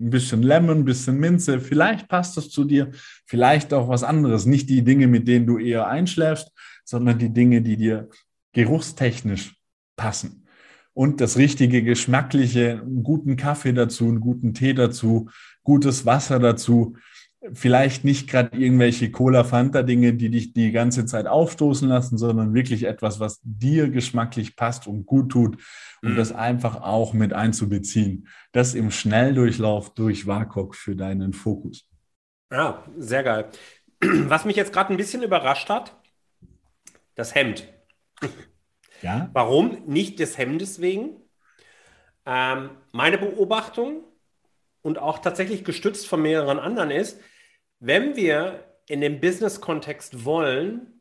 [0.00, 2.92] Ein bisschen Lemon, ein bisschen Minze, vielleicht passt das zu dir,
[3.26, 4.46] vielleicht auch was anderes.
[4.46, 6.52] Nicht die Dinge, mit denen du eher einschläfst,
[6.84, 8.08] sondern die Dinge, die dir
[8.52, 9.56] geruchstechnisch
[9.96, 10.44] passen.
[10.94, 15.30] Und das richtige geschmackliche, einen guten Kaffee dazu, einen guten Tee dazu,
[15.62, 16.96] gutes Wasser dazu.
[17.52, 23.20] Vielleicht nicht gerade irgendwelche Cola-Fanta-Dinge, die dich die ganze Zeit aufstoßen lassen, sondern wirklich etwas,
[23.20, 25.56] was dir geschmacklich passt und gut tut,
[26.02, 26.16] um mhm.
[26.16, 28.26] das einfach auch mit einzubeziehen.
[28.50, 31.88] Das im Schnelldurchlauf durch WAKOK für deinen Fokus.
[32.50, 33.50] Ja, sehr geil.
[34.00, 35.96] Was mich jetzt gerade ein bisschen überrascht hat,
[37.14, 37.68] das Hemd.
[39.02, 39.30] Ja?
[39.32, 39.84] Warum?
[39.86, 41.16] Nicht des Hemdes wegen.
[42.26, 44.02] Ähm, meine Beobachtung
[44.82, 47.20] und auch tatsächlich gestützt von mehreren anderen ist,
[47.80, 51.00] wenn wir in dem Business-Kontext wollen,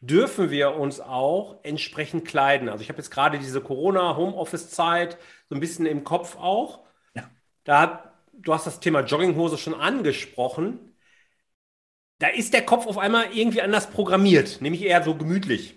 [0.00, 2.68] dürfen wir uns auch entsprechend kleiden.
[2.68, 6.86] Also ich habe jetzt gerade diese Corona-Homeoffice-Zeit so ein bisschen im Kopf auch.
[7.14, 7.30] Ja.
[7.64, 10.96] Da, du hast das Thema Jogginghose schon angesprochen.
[12.18, 15.76] Da ist der Kopf auf einmal irgendwie anders programmiert, nämlich eher so gemütlich.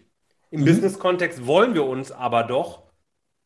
[0.52, 0.66] Im mhm.
[0.66, 2.84] Business-Kontext wollen wir uns aber doch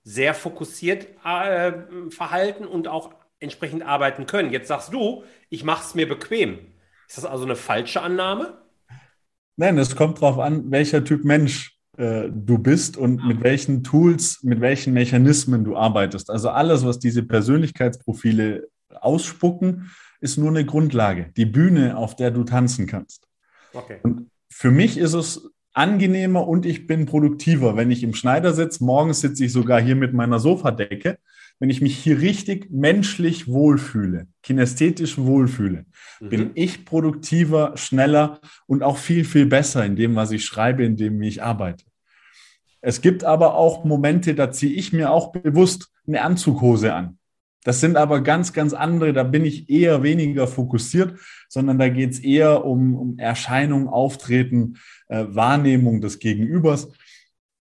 [0.04, 1.74] sehr fokussiert äh,
[2.10, 4.52] verhalten und auch entsprechend arbeiten können.
[4.52, 6.60] Jetzt sagst du, ich mache es mir bequem.
[7.08, 8.58] Ist das also eine falsche Annahme?
[9.56, 14.44] Nein, es kommt darauf an, welcher Typ Mensch äh, du bist und mit welchen Tools,
[14.44, 16.30] mit welchen Mechanismen du arbeitest.
[16.30, 22.44] Also alles, was diese Persönlichkeitsprofile ausspucken, ist nur eine Grundlage, die Bühne, auf der du
[22.44, 23.28] tanzen kannst.
[23.74, 24.00] Okay.
[24.04, 27.76] Und für mich ist es angenehmer und ich bin produktiver.
[27.76, 31.20] Wenn ich im Schneider sitze, morgens sitze ich sogar hier mit meiner Sofadecke.
[31.60, 35.86] Wenn ich mich hier richtig menschlich wohlfühle, kinästhetisch wohlfühle,
[36.20, 36.30] mhm.
[36.30, 40.96] bin ich produktiver, schneller und auch viel, viel besser in dem, was ich schreibe, in
[40.96, 41.86] dem, wie ich arbeite.
[42.82, 47.18] Es gibt aber auch Momente, da ziehe ich mir auch bewusst eine Anzughose an.
[47.64, 52.12] Das sind aber ganz, ganz andere, da bin ich eher weniger fokussiert, sondern da geht
[52.12, 54.76] es eher um, um Erscheinung, Auftreten,
[55.10, 56.88] äh, Wahrnehmung des Gegenübers.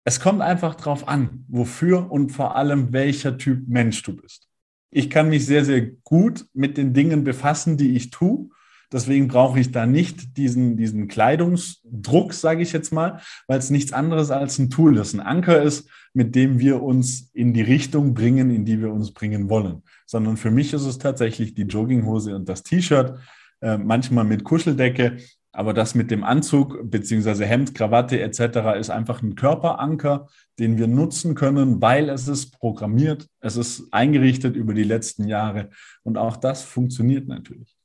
[0.07, 4.47] Es kommt einfach darauf an, wofür und vor allem welcher Typ Mensch du bist.
[4.89, 8.47] Ich kann mich sehr, sehr gut mit den Dingen befassen, die ich tue.
[8.89, 13.91] Deswegen brauche ich da nicht diesen, diesen Kleidungsdruck, sage ich jetzt mal, weil es nichts
[13.91, 18.13] anderes als ein Tool ist, ein Anker ist, mit dem wir uns in die Richtung
[18.13, 19.83] bringen, in die wir uns bringen wollen.
[20.05, 23.19] Sondern für mich ist es tatsächlich die Jogginghose und das T-Shirt,
[23.59, 25.17] äh, manchmal mit Kuscheldecke,
[25.57, 28.77] aber das mit dem Anzug beziehungsweise Hemd, Krawatte etc.
[28.79, 30.27] ist einfach ein Körperanker,
[30.59, 35.71] den wir nutzen können, weil es ist programmiert, es ist eingerichtet über die letzten Jahre
[36.03, 37.75] und auch das funktioniert natürlich.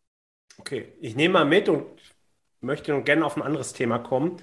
[0.59, 1.87] Okay, ich nehme mal mit und
[2.61, 4.37] möchte nun gerne auf ein anderes Thema kommen.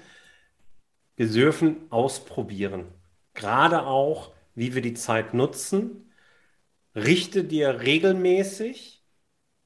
[1.14, 2.86] Wir dürfen ausprobieren.
[3.34, 6.10] Gerade auch, wie wir die Zeit nutzen.
[6.96, 8.99] Richte dir regelmäßig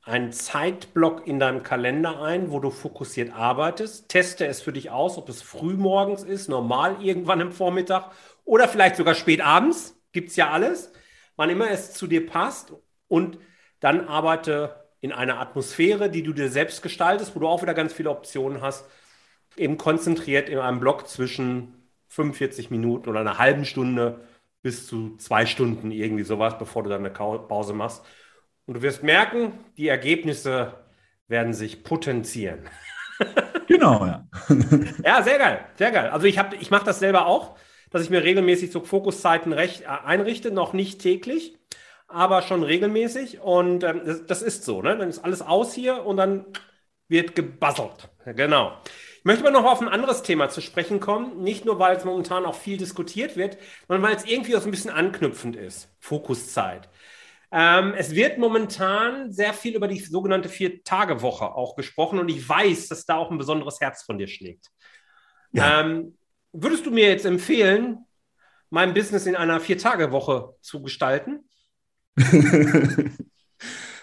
[0.04, 4.08] einen Zeitblock in deinem Kalender ein, wo du fokussiert arbeitest.
[4.08, 8.10] Teste es für dich aus, ob es früh morgens ist, normal irgendwann im Vormittag
[8.44, 9.98] oder vielleicht sogar spät abends.
[10.12, 10.92] Gibt es ja alles.
[11.36, 12.72] Wann immer es zu dir passt.
[13.08, 13.38] Und
[13.80, 17.92] dann arbeite in einer Atmosphäre, die du dir selbst gestaltest, wo du auch wieder ganz
[17.92, 18.86] viele Optionen hast,
[19.56, 24.20] eben konzentriert in einem Block zwischen 45 Minuten oder einer halben Stunde
[24.62, 28.04] bis zu zwei Stunden irgendwie sowas, bevor du dann eine Pause machst.
[28.66, 30.74] Und du wirst merken, die Ergebnisse
[31.28, 32.68] werden sich potenzieren.
[33.66, 34.26] genau, ja.
[35.04, 36.10] ja, sehr geil, sehr geil.
[36.10, 37.56] Also ich, ich mache das selber auch,
[37.90, 41.58] dass ich mir regelmäßig so Fokuszeiten recht, äh, einrichte, noch nicht täglich
[42.14, 43.40] aber schon regelmäßig.
[43.40, 44.96] Und ähm, das, das, ist so, ne?
[44.96, 46.46] Dann ist alles aus hier und dann
[47.08, 48.08] wird gebasselt.
[48.24, 48.72] Genau.
[49.18, 51.42] Ich möchte aber noch auf ein anderes Thema zu sprechen kommen.
[51.42, 54.68] Nicht nur, weil es momentan auch viel diskutiert wird, sondern weil es irgendwie auch so
[54.68, 55.90] ein bisschen anknüpfend ist.
[55.98, 56.88] Fokuszeit.
[57.56, 62.88] Ähm, es wird momentan sehr viel über die sogenannte Vier-Tage-Woche auch gesprochen und ich weiß,
[62.88, 64.72] dass da auch ein besonderes Herz von dir schlägt.
[65.52, 65.82] Ja.
[65.82, 66.18] Ähm,
[66.52, 67.98] würdest du mir jetzt empfehlen,
[68.70, 71.48] mein Business in einer Vier-Tage-Woche zu gestalten?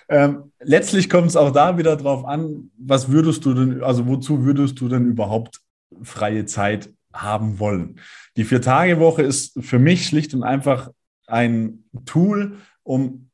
[0.07, 4.45] ähm, letztlich kommt es auch da wieder drauf an, was würdest du denn, also wozu
[4.45, 5.59] würdest du denn überhaupt
[6.01, 7.99] freie Zeit haben wollen?
[8.37, 10.89] Die Vier-Tage-Woche ist für mich schlicht und einfach
[11.27, 13.27] ein Tool, um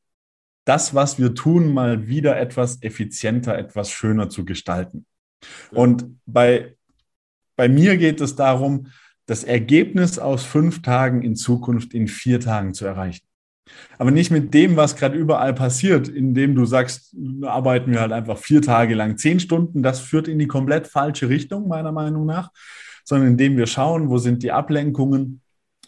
[0.68, 5.06] das, was wir tun, mal wieder etwas effizienter, etwas schöner zu gestalten.
[5.70, 6.76] Und bei,
[7.56, 8.88] bei mir geht es darum,
[9.26, 13.24] das Ergebnis aus fünf Tagen in Zukunft in vier Tagen zu erreichen.
[13.98, 18.38] Aber nicht mit dem, was gerade überall passiert, indem du sagst, arbeiten wir halt einfach
[18.38, 19.82] vier Tage lang zehn Stunden.
[19.82, 22.50] Das führt in die komplett falsche Richtung, meiner Meinung nach,
[23.04, 25.40] sondern indem wir schauen, wo sind die Ablenkungen,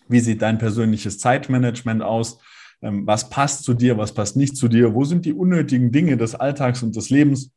[0.08, 2.38] wie sieht dein persönliches Zeitmanagement aus,
[2.80, 6.34] was passt zu dir, was passt nicht zu dir, wo sind die unnötigen Dinge des
[6.34, 7.50] Alltags und des Lebens,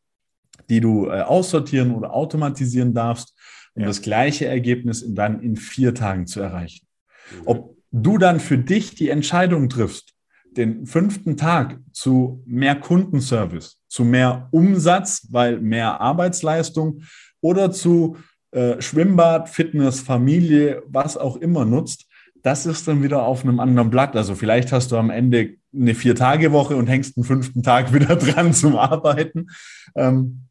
[0.69, 3.33] die du äh, aussortieren oder automatisieren darfst
[3.75, 3.87] um ja.
[3.87, 6.85] das gleiche Ergebnis dann in vier Tagen zu erreichen.
[7.31, 7.41] Mhm.
[7.45, 10.13] Ob du dann für dich die Entscheidung triffst,
[10.51, 17.01] den fünften Tag zu mehr Kundenservice, zu mehr Umsatz, weil mehr Arbeitsleistung
[17.41, 18.17] oder zu
[18.51, 22.05] äh, Schwimmbad, Fitness, Familie, was auch immer nutzt,
[22.43, 24.15] das ist dann wieder auf einem anderen Blatt.
[24.15, 28.53] Also vielleicht hast du am Ende eine Vier-Tage-Woche und hängst einen fünften Tag wieder dran
[28.53, 29.47] zum Arbeiten.
[29.95, 30.43] Ähm,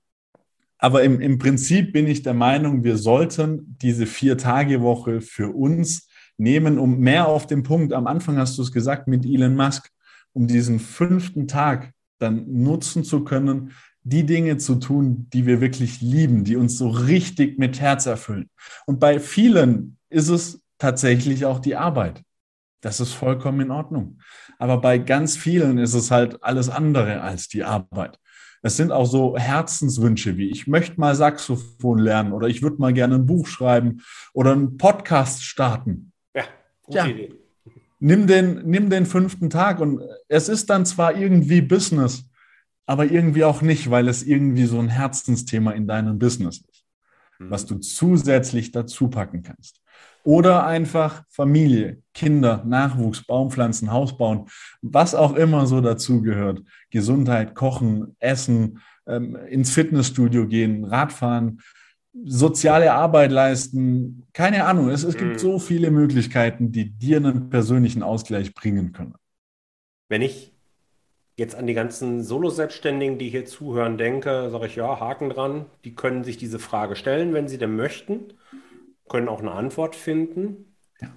[0.78, 6.78] aber im, im Prinzip bin ich der Meinung, wir sollten diese Vier-Tage-Woche für uns nehmen,
[6.78, 9.90] um mehr auf den Punkt, am Anfang hast du es gesagt, mit Elon Musk,
[10.32, 16.00] um diesen fünften Tag dann nutzen zu können, die Dinge zu tun, die wir wirklich
[16.00, 18.50] lieben, die uns so richtig mit Herz erfüllen.
[18.86, 22.24] Und bei vielen ist es tatsächlich auch die Arbeit.
[22.80, 24.18] Das ist vollkommen in Ordnung.
[24.58, 28.18] Aber bei ganz vielen ist es halt alles andere als die Arbeit.
[28.62, 32.92] Es sind auch so Herzenswünsche wie ich möchte mal Saxophon lernen oder ich würde mal
[32.92, 36.12] gerne ein Buch schreiben oder einen Podcast starten.
[36.34, 36.44] Ja,
[36.82, 37.06] gute ja.
[37.06, 37.34] Idee.
[38.00, 42.24] Nimm den, nimm den fünften Tag und es ist dann zwar irgendwie Business,
[42.86, 46.71] aber irgendwie auch nicht, weil es irgendwie so ein Herzensthema in deinem Business ist,
[47.44, 47.50] mhm.
[47.50, 49.80] was du zusätzlich dazu packen kannst.
[50.24, 54.46] Oder einfach Familie, Kinder, Nachwuchs, Baumpflanzen, Haus bauen,
[54.80, 56.62] was auch immer so dazu gehört.
[56.90, 61.60] Gesundheit, Kochen, Essen, ähm, ins Fitnessstudio gehen, Radfahren,
[62.24, 64.24] soziale Arbeit leisten.
[64.32, 65.38] Keine Ahnung, es, es gibt mhm.
[65.38, 69.14] so viele Möglichkeiten, die dir einen persönlichen Ausgleich bringen können.
[70.08, 70.51] Wenn ich
[71.42, 75.66] jetzt an die ganzen Solo-Selbstständigen, die hier zuhören, denke, sage ich ja, Haken dran.
[75.84, 78.32] Die können sich diese Frage stellen, wenn sie denn möchten
[79.12, 80.74] können auch eine Antwort finden.
[81.00, 81.12] Ja.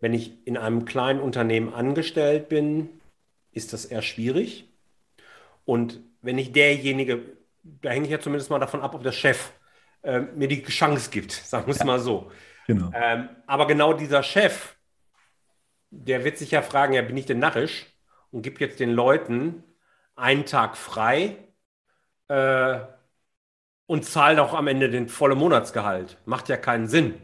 [0.00, 3.00] Wenn ich in einem kleinen Unternehmen angestellt bin,
[3.52, 4.68] ist das eher schwierig.
[5.64, 7.22] Und wenn ich derjenige,
[7.62, 9.52] da hänge ich ja zumindest mal davon ab, ob der Chef
[10.02, 11.86] äh, mir die Chance gibt, sagen wir es ja.
[11.86, 12.30] mal so.
[12.66, 12.90] Genau.
[12.94, 14.76] Ähm, aber genau dieser Chef,
[15.90, 17.91] der wird sich ja fragen, ja, bin ich denn narrisch
[18.32, 19.62] und gibt jetzt den Leuten
[20.16, 21.36] einen Tag frei,
[22.28, 22.80] äh,
[23.86, 26.16] und zahlt auch am Ende den vollen Monatsgehalt.
[26.24, 27.14] Macht ja keinen Sinn.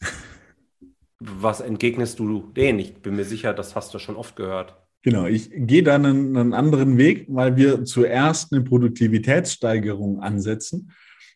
[1.18, 2.78] Was entgegnest du denen?
[2.78, 4.76] Ich bin mir sicher, das hast du schon oft gehört.
[5.02, 10.92] Genau, ich gehe dann einen, einen anderen Weg, weil wir zuerst eine Produktivitätssteigerung ansetzen.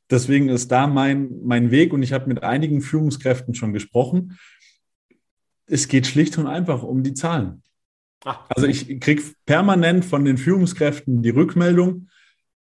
[0.09, 4.38] Deswegen ist da mein, mein Weg und ich habe mit einigen Führungskräften schon gesprochen.
[5.66, 7.62] Es geht schlicht und einfach um die Zahlen.
[8.24, 8.46] Ach.
[8.48, 12.08] Also ich kriege permanent von den Führungskräften die Rückmeldung,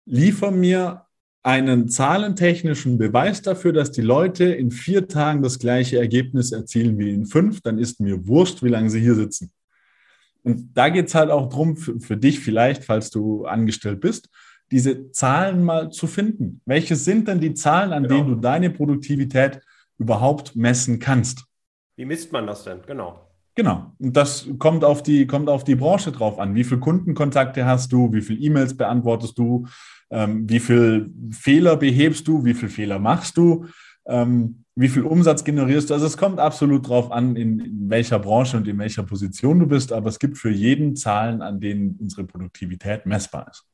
[0.05, 1.05] liefer mir
[1.43, 7.11] einen zahlentechnischen Beweis dafür, dass die Leute in vier Tagen das gleiche Ergebnis erzielen wie
[7.11, 9.51] in fünf, dann ist mir wurscht, wie lange sie hier sitzen.
[10.41, 14.29] Und da geht es halt auch darum, für, für, dich vielleicht, falls du angestellt bist,
[14.71, 16.61] diese Zahlen mal zu finden.
[16.65, 18.15] Welche sind denn die Zahlen, an genau.
[18.15, 19.61] denen du deine Produktivität
[19.97, 21.45] überhaupt messen kannst?
[21.95, 22.79] Wie misst man das denn?
[22.85, 23.24] Genau.
[23.55, 23.93] Genau.
[23.99, 26.55] Und das kommt auf die, kommt auf die Branche drauf an.
[26.55, 28.11] Wie viele Kundenkontakte hast du?
[28.11, 29.65] Wie viele E-Mails beantwortest du?
[30.09, 32.43] Ähm, wie viel Fehler behebst du?
[32.43, 33.65] Wie viele Fehler machst du?
[34.05, 35.93] Ähm, wie viel Umsatz generierst du?
[35.93, 39.67] Also es kommt absolut drauf an, in, in, welcher Branche und in welcher Position du
[39.67, 43.65] bist, aber es gibt für jeden Zahlen, an denen unsere Produktivität messbar ist.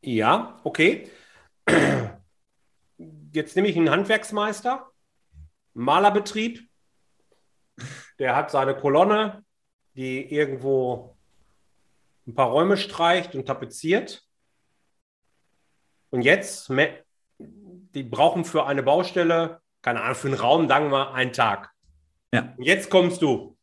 [0.00, 1.08] Ja, okay.
[3.32, 4.86] Jetzt nehme ich einen Handwerksmeister,
[5.74, 6.67] Malerbetrieb,
[8.18, 9.44] der hat seine Kolonne,
[9.94, 11.16] die irgendwo
[12.26, 14.22] ein paar Räume streicht und tapeziert.
[16.10, 16.70] Und jetzt,
[17.38, 21.70] die brauchen für eine Baustelle, keine Ahnung, für einen Raum, sagen wir, einen Tag.
[22.32, 22.54] Ja.
[22.56, 23.56] Und jetzt kommst du.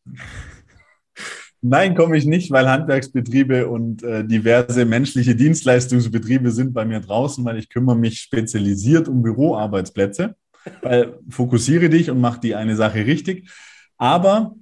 [1.62, 7.44] Nein, komme ich nicht, weil Handwerksbetriebe und äh, diverse menschliche Dienstleistungsbetriebe sind bei mir draußen,
[7.44, 10.36] weil ich kümmere mich spezialisiert um Büroarbeitsplätze.
[10.82, 13.50] Weil fokussiere dich und mach die eine Sache richtig.
[13.98, 14.56] Aber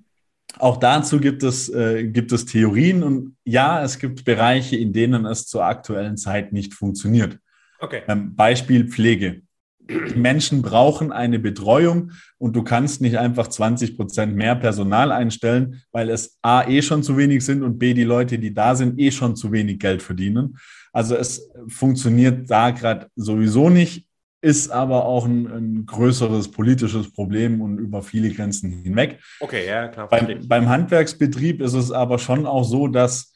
[0.60, 5.26] auch dazu gibt es, äh, gibt es Theorien und ja, es gibt Bereiche, in denen
[5.26, 7.40] es zur aktuellen Zeit nicht funktioniert.
[7.80, 8.02] Okay.
[8.08, 9.42] Ähm, Beispiel Pflege.
[9.90, 15.82] Die Menschen brauchen eine Betreuung und du kannst nicht einfach 20 Prozent mehr Personal einstellen,
[15.92, 18.98] weil es A eh schon zu wenig sind und B die Leute, die da sind,
[18.98, 20.58] eh schon zu wenig Geld verdienen.
[20.94, 24.08] Also es funktioniert da gerade sowieso nicht,
[24.44, 29.20] ist aber auch ein, ein, größeres politisches Problem und über viele Grenzen hinweg.
[29.40, 30.10] Okay, ja, klar.
[30.10, 33.34] Beim, beim Handwerksbetrieb ist es aber schon auch so, dass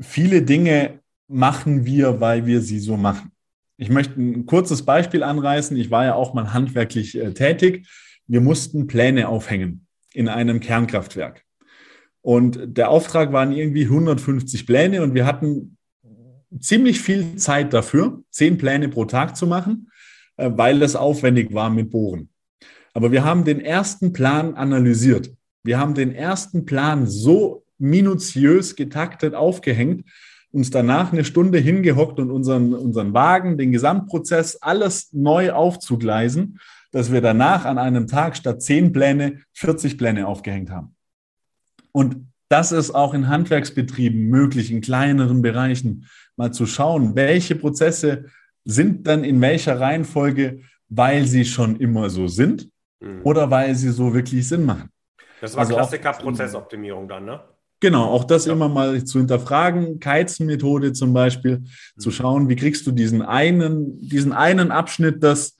[0.00, 3.30] viele Dinge machen wir, weil wir sie so machen.
[3.76, 5.76] Ich möchte ein kurzes Beispiel anreißen.
[5.76, 7.86] Ich war ja auch mal handwerklich äh, tätig.
[8.26, 11.44] Wir mussten Pläne aufhängen in einem Kernkraftwerk.
[12.22, 15.76] Und der Auftrag waren irgendwie 150 Pläne und wir hatten
[16.58, 19.90] ziemlich viel Zeit dafür, zehn Pläne pro Tag zu machen,
[20.36, 22.28] weil es aufwendig war mit Bohren.
[22.92, 25.32] Aber wir haben den ersten Plan analysiert.
[25.64, 30.04] Wir haben den ersten Plan so minutiös getaktet aufgehängt,
[30.52, 36.60] uns danach eine Stunde hingehockt und unseren, unseren Wagen, den Gesamtprozess, alles neu aufzugleisen,
[36.92, 40.94] dass wir danach an einem Tag statt zehn Pläne 40 Pläne aufgehängt haben.
[41.90, 46.06] Und das ist auch in Handwerksbetrieben möglich, in kleineren Bereichen
[46.36, 48.26] mal zu schauen, welche Prozesse
[48.64, 52.68] sind dann in welcher Reihenfolge, weil sie schon immer so sind
[53.00, 53.20] mhm.
[53.24, 54.90] oder weil sie so wirklich Sinn machen.
[55.40, 57.40] Das war also Klassiker Prozessoptimierung dann, ne?
[57.80, 58.52] Genau, auch das ja.
[58.52, 60.00] immer mal zu hinterfragen.
[60.00, 62.00] Keizenmethode zum Beispiel, mhm.
[62.00, 65.58] zu schauen, wie kriegst du diesen einen, diesen einen Abschnitt des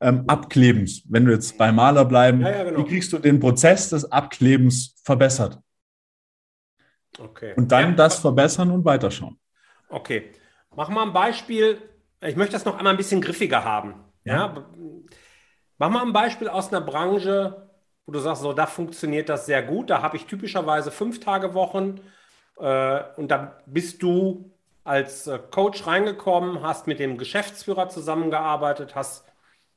[0.00, 2.78] ähm, Abklebens, wenn du jetzt bei Maler bleiben, ja, ja, genau.
[2.78, 5.58] wie kriegst du den Prozess des Abklebens verbessert?
[7.18, 7.54] Okay.
[7.56, 9.38] Und dann das verbessern und weiterschauen.
[9.88, 10.32] Okay.
[10.76, 11.78] Mach mal ein Beispiel.
[12.24, 13.94] Ich möchte das noch einmal ein bisschen griffiger haben.
[14.24, 14.66] Ja.
[15.78, 17.70] Mach mal ein Beispiel aus einer Branche,
[18.06, 19.90] wo du sagst, so, da funktioniert das sehr gut.
[19.90, 22.00] Da habe ich typischerweise fünf Tage Wochen
[22.58, 24.50] äh, und da bist du
[24.84, 29.24] als äh, Coach reingekommen, hast mit dem Geschäftsführer zusammengearbeitet, hast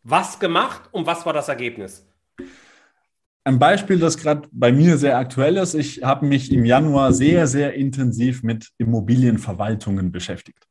[0.04, 2.06] was gemacht und was war das Ergebnis?
[3.44, 5.74] Ein Beispiel, das gerade bei mir sehr aktuell ist.
[5.74, 10.68] Ich habe mich im Januar sehr, sehr intensiv mit Immobilienverwaltungen beschäftigt.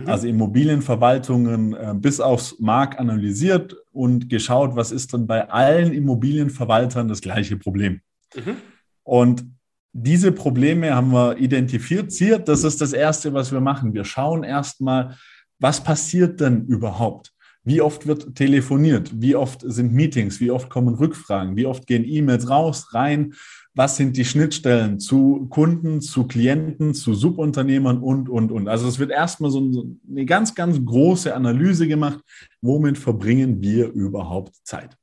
[0.00, 0.08] Mhm.
[0.08, 7.08] Also Immobilienverwaltungen äh, bis aufs Mark analysiert und geschaut, was ist denn bei allen Immobilienverwaltern
[7.08, 8.00] das gleiche Problem.
[8.34, 8.56] Mhm.
[9.02, 9.44] Und
[9.92, 12.48] diese Probleme haben wir identifiziert.
[12.48, 13.94] Das ist das Erste, was wir machen.
[13.94, 15.16] Wir schauen erstmal,
[15.58, 17.32] was passiert denn überhaupt?
[17.64, 19.10] Wie oft wird telefoniert?
[19.14, 20.38] Wie oft sind Meetings?
[20.38, 21.56] Wie oft kommen Rückfragen?
[21.56, 23.34] Wie oft gehen E-Mails raus, rein?
[23.76, 28.68] Was sind die Schnittstellen zu Kunden, zu Klienten, zu Subunternehmern und, und, und.
[28.68, 32.20] Also es wird erstmal so eine ganz, ganz große Analyse gemacht,
[32.62, 34.96] womit verbringen wir überhaupt Zeit.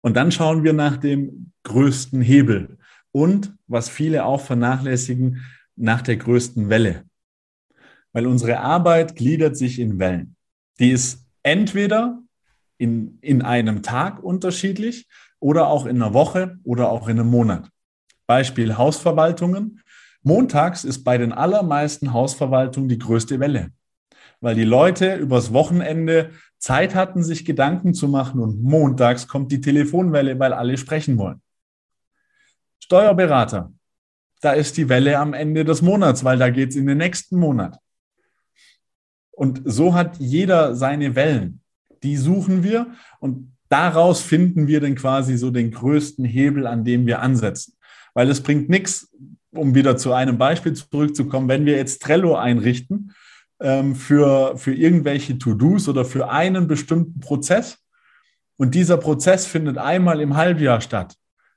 [0.00, 2.78] Und dann schauen wir nach dem größten Hebel
[3.10, 7.02] und, was viele auch vernachlässigen, nach der größten Welle.
[8.12, 10.36] Weil unsere Arbeit gliedert sich in Wellen.
[10.78, 12.22] Die ist entweder
[12.78, 15.08] in, in einem Tag unterschiedlich
[15.44, 17.68] oder auch in einer Woche oder auch in einem Monat.
[18.26, 19.82] Beispiel Hausverwaltungen.
[20.22, 23.70] Montags ist bei den allermeisten Hausverwaltungen die größte Welle,
[24.40, 29.60] weil die Leute übers Wochenende Zeit hatten, sich Gedanken zu machen und montags kommt die
[29.60, 31.42] Telefonwelle, weil alle sprechen wollen.
[32.78, 33.70] Steuerberater,
[34.40, 37.36] da ist die Welle am Ende des Monats, weil da geht es in den nächsten
[37.38, 37.78] Monat.
[39.30, 41.60] Und so hat jeder seine Wellen.
[42.02, 47.06] Die suchen wir und daraus finden wir dann quasi so den größten Hebel, an dem
[47.06, 47.74] wir ansetzen.
[48.14, 49.10] Weil es bringt nichts,
[49.50, 53.12] um wieder zu einem Beispiel zurückzukommen, wenn wir jetzt Trello einrichten
[53.60, 57.78] ähm, für, für irgendwelche To-Dos oder für einen bestimmten Prozess
[58.56, 61.16] und dieser Prozess findet einmal im Halbjahr statt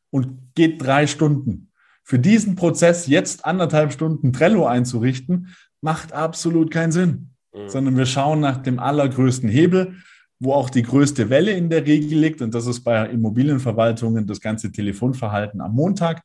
[0.09, 1.71] und geht drei Stunden.
[2.03, 7.69] Für diesen Prozess jetzt anderthalb Stunden Trello einzurichten, macht absolut keinen Sinn, mhm.
[7.69, 9.95] sondern wir schauen nach dem allergrößten Hebel
[10.39, 12.41] wo auch die größte Welle in der Regel liegt.
[12.41, 16.21] Und das ist bei Immobilienverwaltungen das ganze Telefonverhalten am Montag,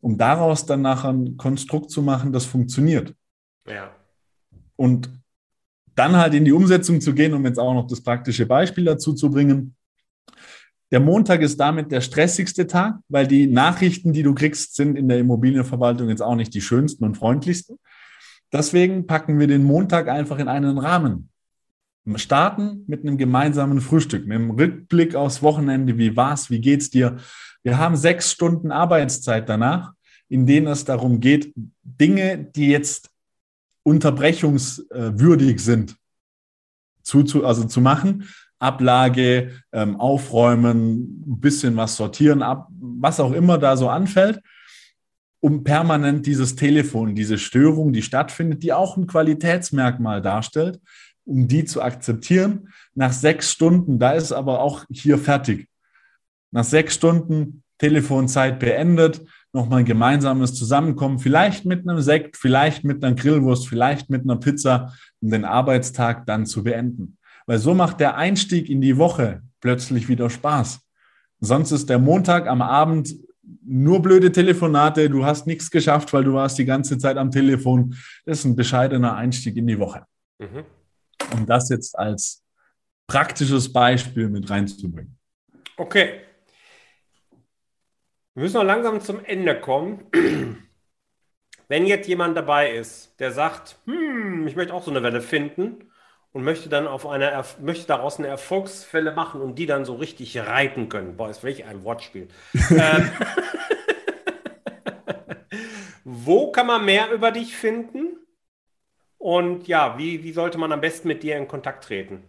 [0.00, 3.14] um daraus dann nachher ein Konstrukt zu machen, das funktioniert.
[3.66, 3.90] Ja.
[4.76, 5.10] Und
[5.94, 9.14] dann halt in die Umsetzung zu gehen, um jetzt auch noch das praktische Beispiel dazu
[9.14, 9.76] zu bringen.
[10.90, 15.08] Der Montag ist damit der stressigste Tag, weil die Nachrichten, die du kriegst, sind in
[15.08, 17.78] der Immobilienverwaltung jetzt auch nicht die schönsten und freundlichsten.
[18.52, 21.30] Deswegen packen wir den Montag einfach in einen Rahmen
[22.16, 25.96] starten mit einem gemeinsamen Frühstück, mit einem Rückblick aufs Wochenende.
[25.96, 26.50] Wie war's?
[26.50, 27.16] Wie geht's dir?
[27.62, 29.92] Wir haben sechs Stunden Arbeitszeit danach,
[30.28, 31.52] in denen es darum geht,
[31.82, 33.10] Dinge, die jetzt
[33.82, 35.96] unterbrechungswürdig sind,
[37.02, 38.28] zu, zu, also zu machen,
[38.58, 44.40] Ablage, ähm, aufräumen, ein bisschen was sortieren, ab, was auch immer da so anfällt,
[45.40, 50.80] um permanent dieses Telefon, diese Störung, die stattfindet, die auch ein Qualitätsmerkmal darstellt,
[51.24, 52.68] um die zu akzeptieren.
[52.94, 55.68] Nach sechs Stunden, da ist aber auch hier fertig.
[56.50, 59.22] Nach sechs Stunden Telefonzeit beendet,
[59.52, 64.36] nochmal ein gemeinsames Zusammenkommen, vielleicht mit einem Sekt, vielleicht mit einer Grillwurst, vielleicht mit einer
[64.36, 67.18] Pizza, um den Arbeitstag dann zu beenden.
[67.46, 70.80] Weil so macht der Einstieg in die Woche plötzlich wieder Spaß.
[71.40, 73.14] Sonst ist der Montag am Abend
[73.66, 77.94] nur blöde Telefonate, du hast nichts geschafft, weil du warst die ganze Zeit am Telefon.
[78.24, 80.04] Das ist ein bescheidener Einstieg in die Woche.
[80.38, 80.64] Mhm.
[81.32, 82.44] Um das jetzt als
[83.06, 85.16] praktisches Beispiel mit reinzubringen.
[85.76, 86.20] Okay.
[88.34, 90.06] Wir müssen noch langsam zum Ende kommen.
[91.68, 95.90] Wenn jetzt jemand dabei ist, der sagt, hm, ich möchte auch so eine Welle finden
[96.32, 100.36] und möchte dann auf eine, möchte daraus eine Erfolgsfälle machen und die dann so richtig
[100.36, 101.16] reiten können.
[101.16, 102.28] Boah, ist wirklich ein Wortspiel.
[102.70, 103.10] ähm,
[106.04, 108.18] wo kann man mehr über dich finden?
[109.24, 112.24] Und ja, wie, wie sollte man am besten mit dir in Kontakt treten?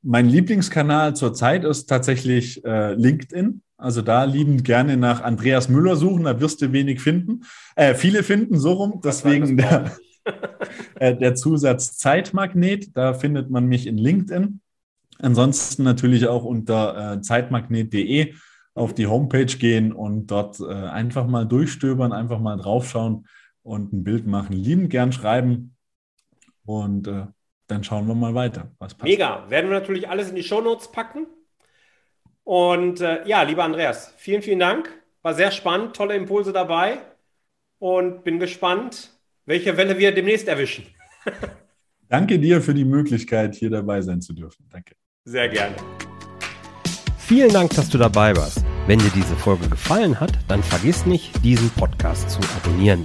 [0.00, 3.62] Mein Lieblingskanal zurzeit ist tatsächlich äh, LinkedIn.
[3.76, 7.40] Also da liebend gerne nach Andreas Müller suchen, da wirst du wenig finden.
[7.74, 9.90] Äh, viele finden so rum, deswegen der,
[11.00, 14.60] äh, der Zusatz Zeitmagnet, da findet man mich in LinkedIn.
[15.18, 18.34] Ansonsten natürlich auch unter äh, zeitmagnet.de
[18.72, 23.26] auf die Homepage gehen und dort äh, einfach mal durchstöbern, einfach mal draufschauen
[23.64, 24.52] und ein Bild machen.
[24.52, 25.74] Lieben gern schreiben
[26.68, 27.24] und äh,
[27.66, 29.18] dann schauen wir mal weiter, was passiert.
[29.18, 29.50] Mega.
[29.50, 31.26] Werden wir natürlich alles in die Shownotes packen.
[32.44, 34.90] Und äh, ja, lieber Andreas, vielen, vielen Dank.
[35.22, 36.98] War sehr spannend, tolle Impulse dabei
[37.78, 39.10] und bin gespannt,
[39.46, 40.86] welche Welle wir demnächst erwischen.
[42.08, 44.66] Danke dir für die Möglichkeit, hier dabei sein zu dürfen.
[44.70, 44.94] Danke.
[45.24, 45.76] Sehr gerne.
[47.18, 48.64] Vielen Dank, dass du dabei warst.
[48.86, 53.04] Wenn dir diese Folge gefallen hat, dann vergiss nicht, diesen Podcast zu abonnieren.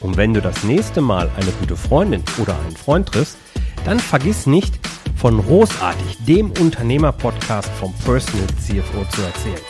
[0.00, 3.36] Und wenn du das nächste Mal eine gute Freundin oder einen Freund triffst,
[3.84, 4.78] dann vergiss nicht,
[5.16, 9.60] von Großartig, dem Unternehmer-Podcast vom Personal CFO zu erzählen.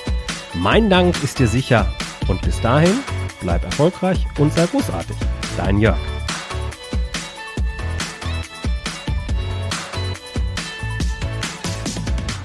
[0.55, 1.93] Mein Dank ist dir sicher
[2.29, 3.01] und bis dahin
[3.41, 5.17] bleib erfolgreich und sei großartig.
[5.57, 6.20] Dein Jörg.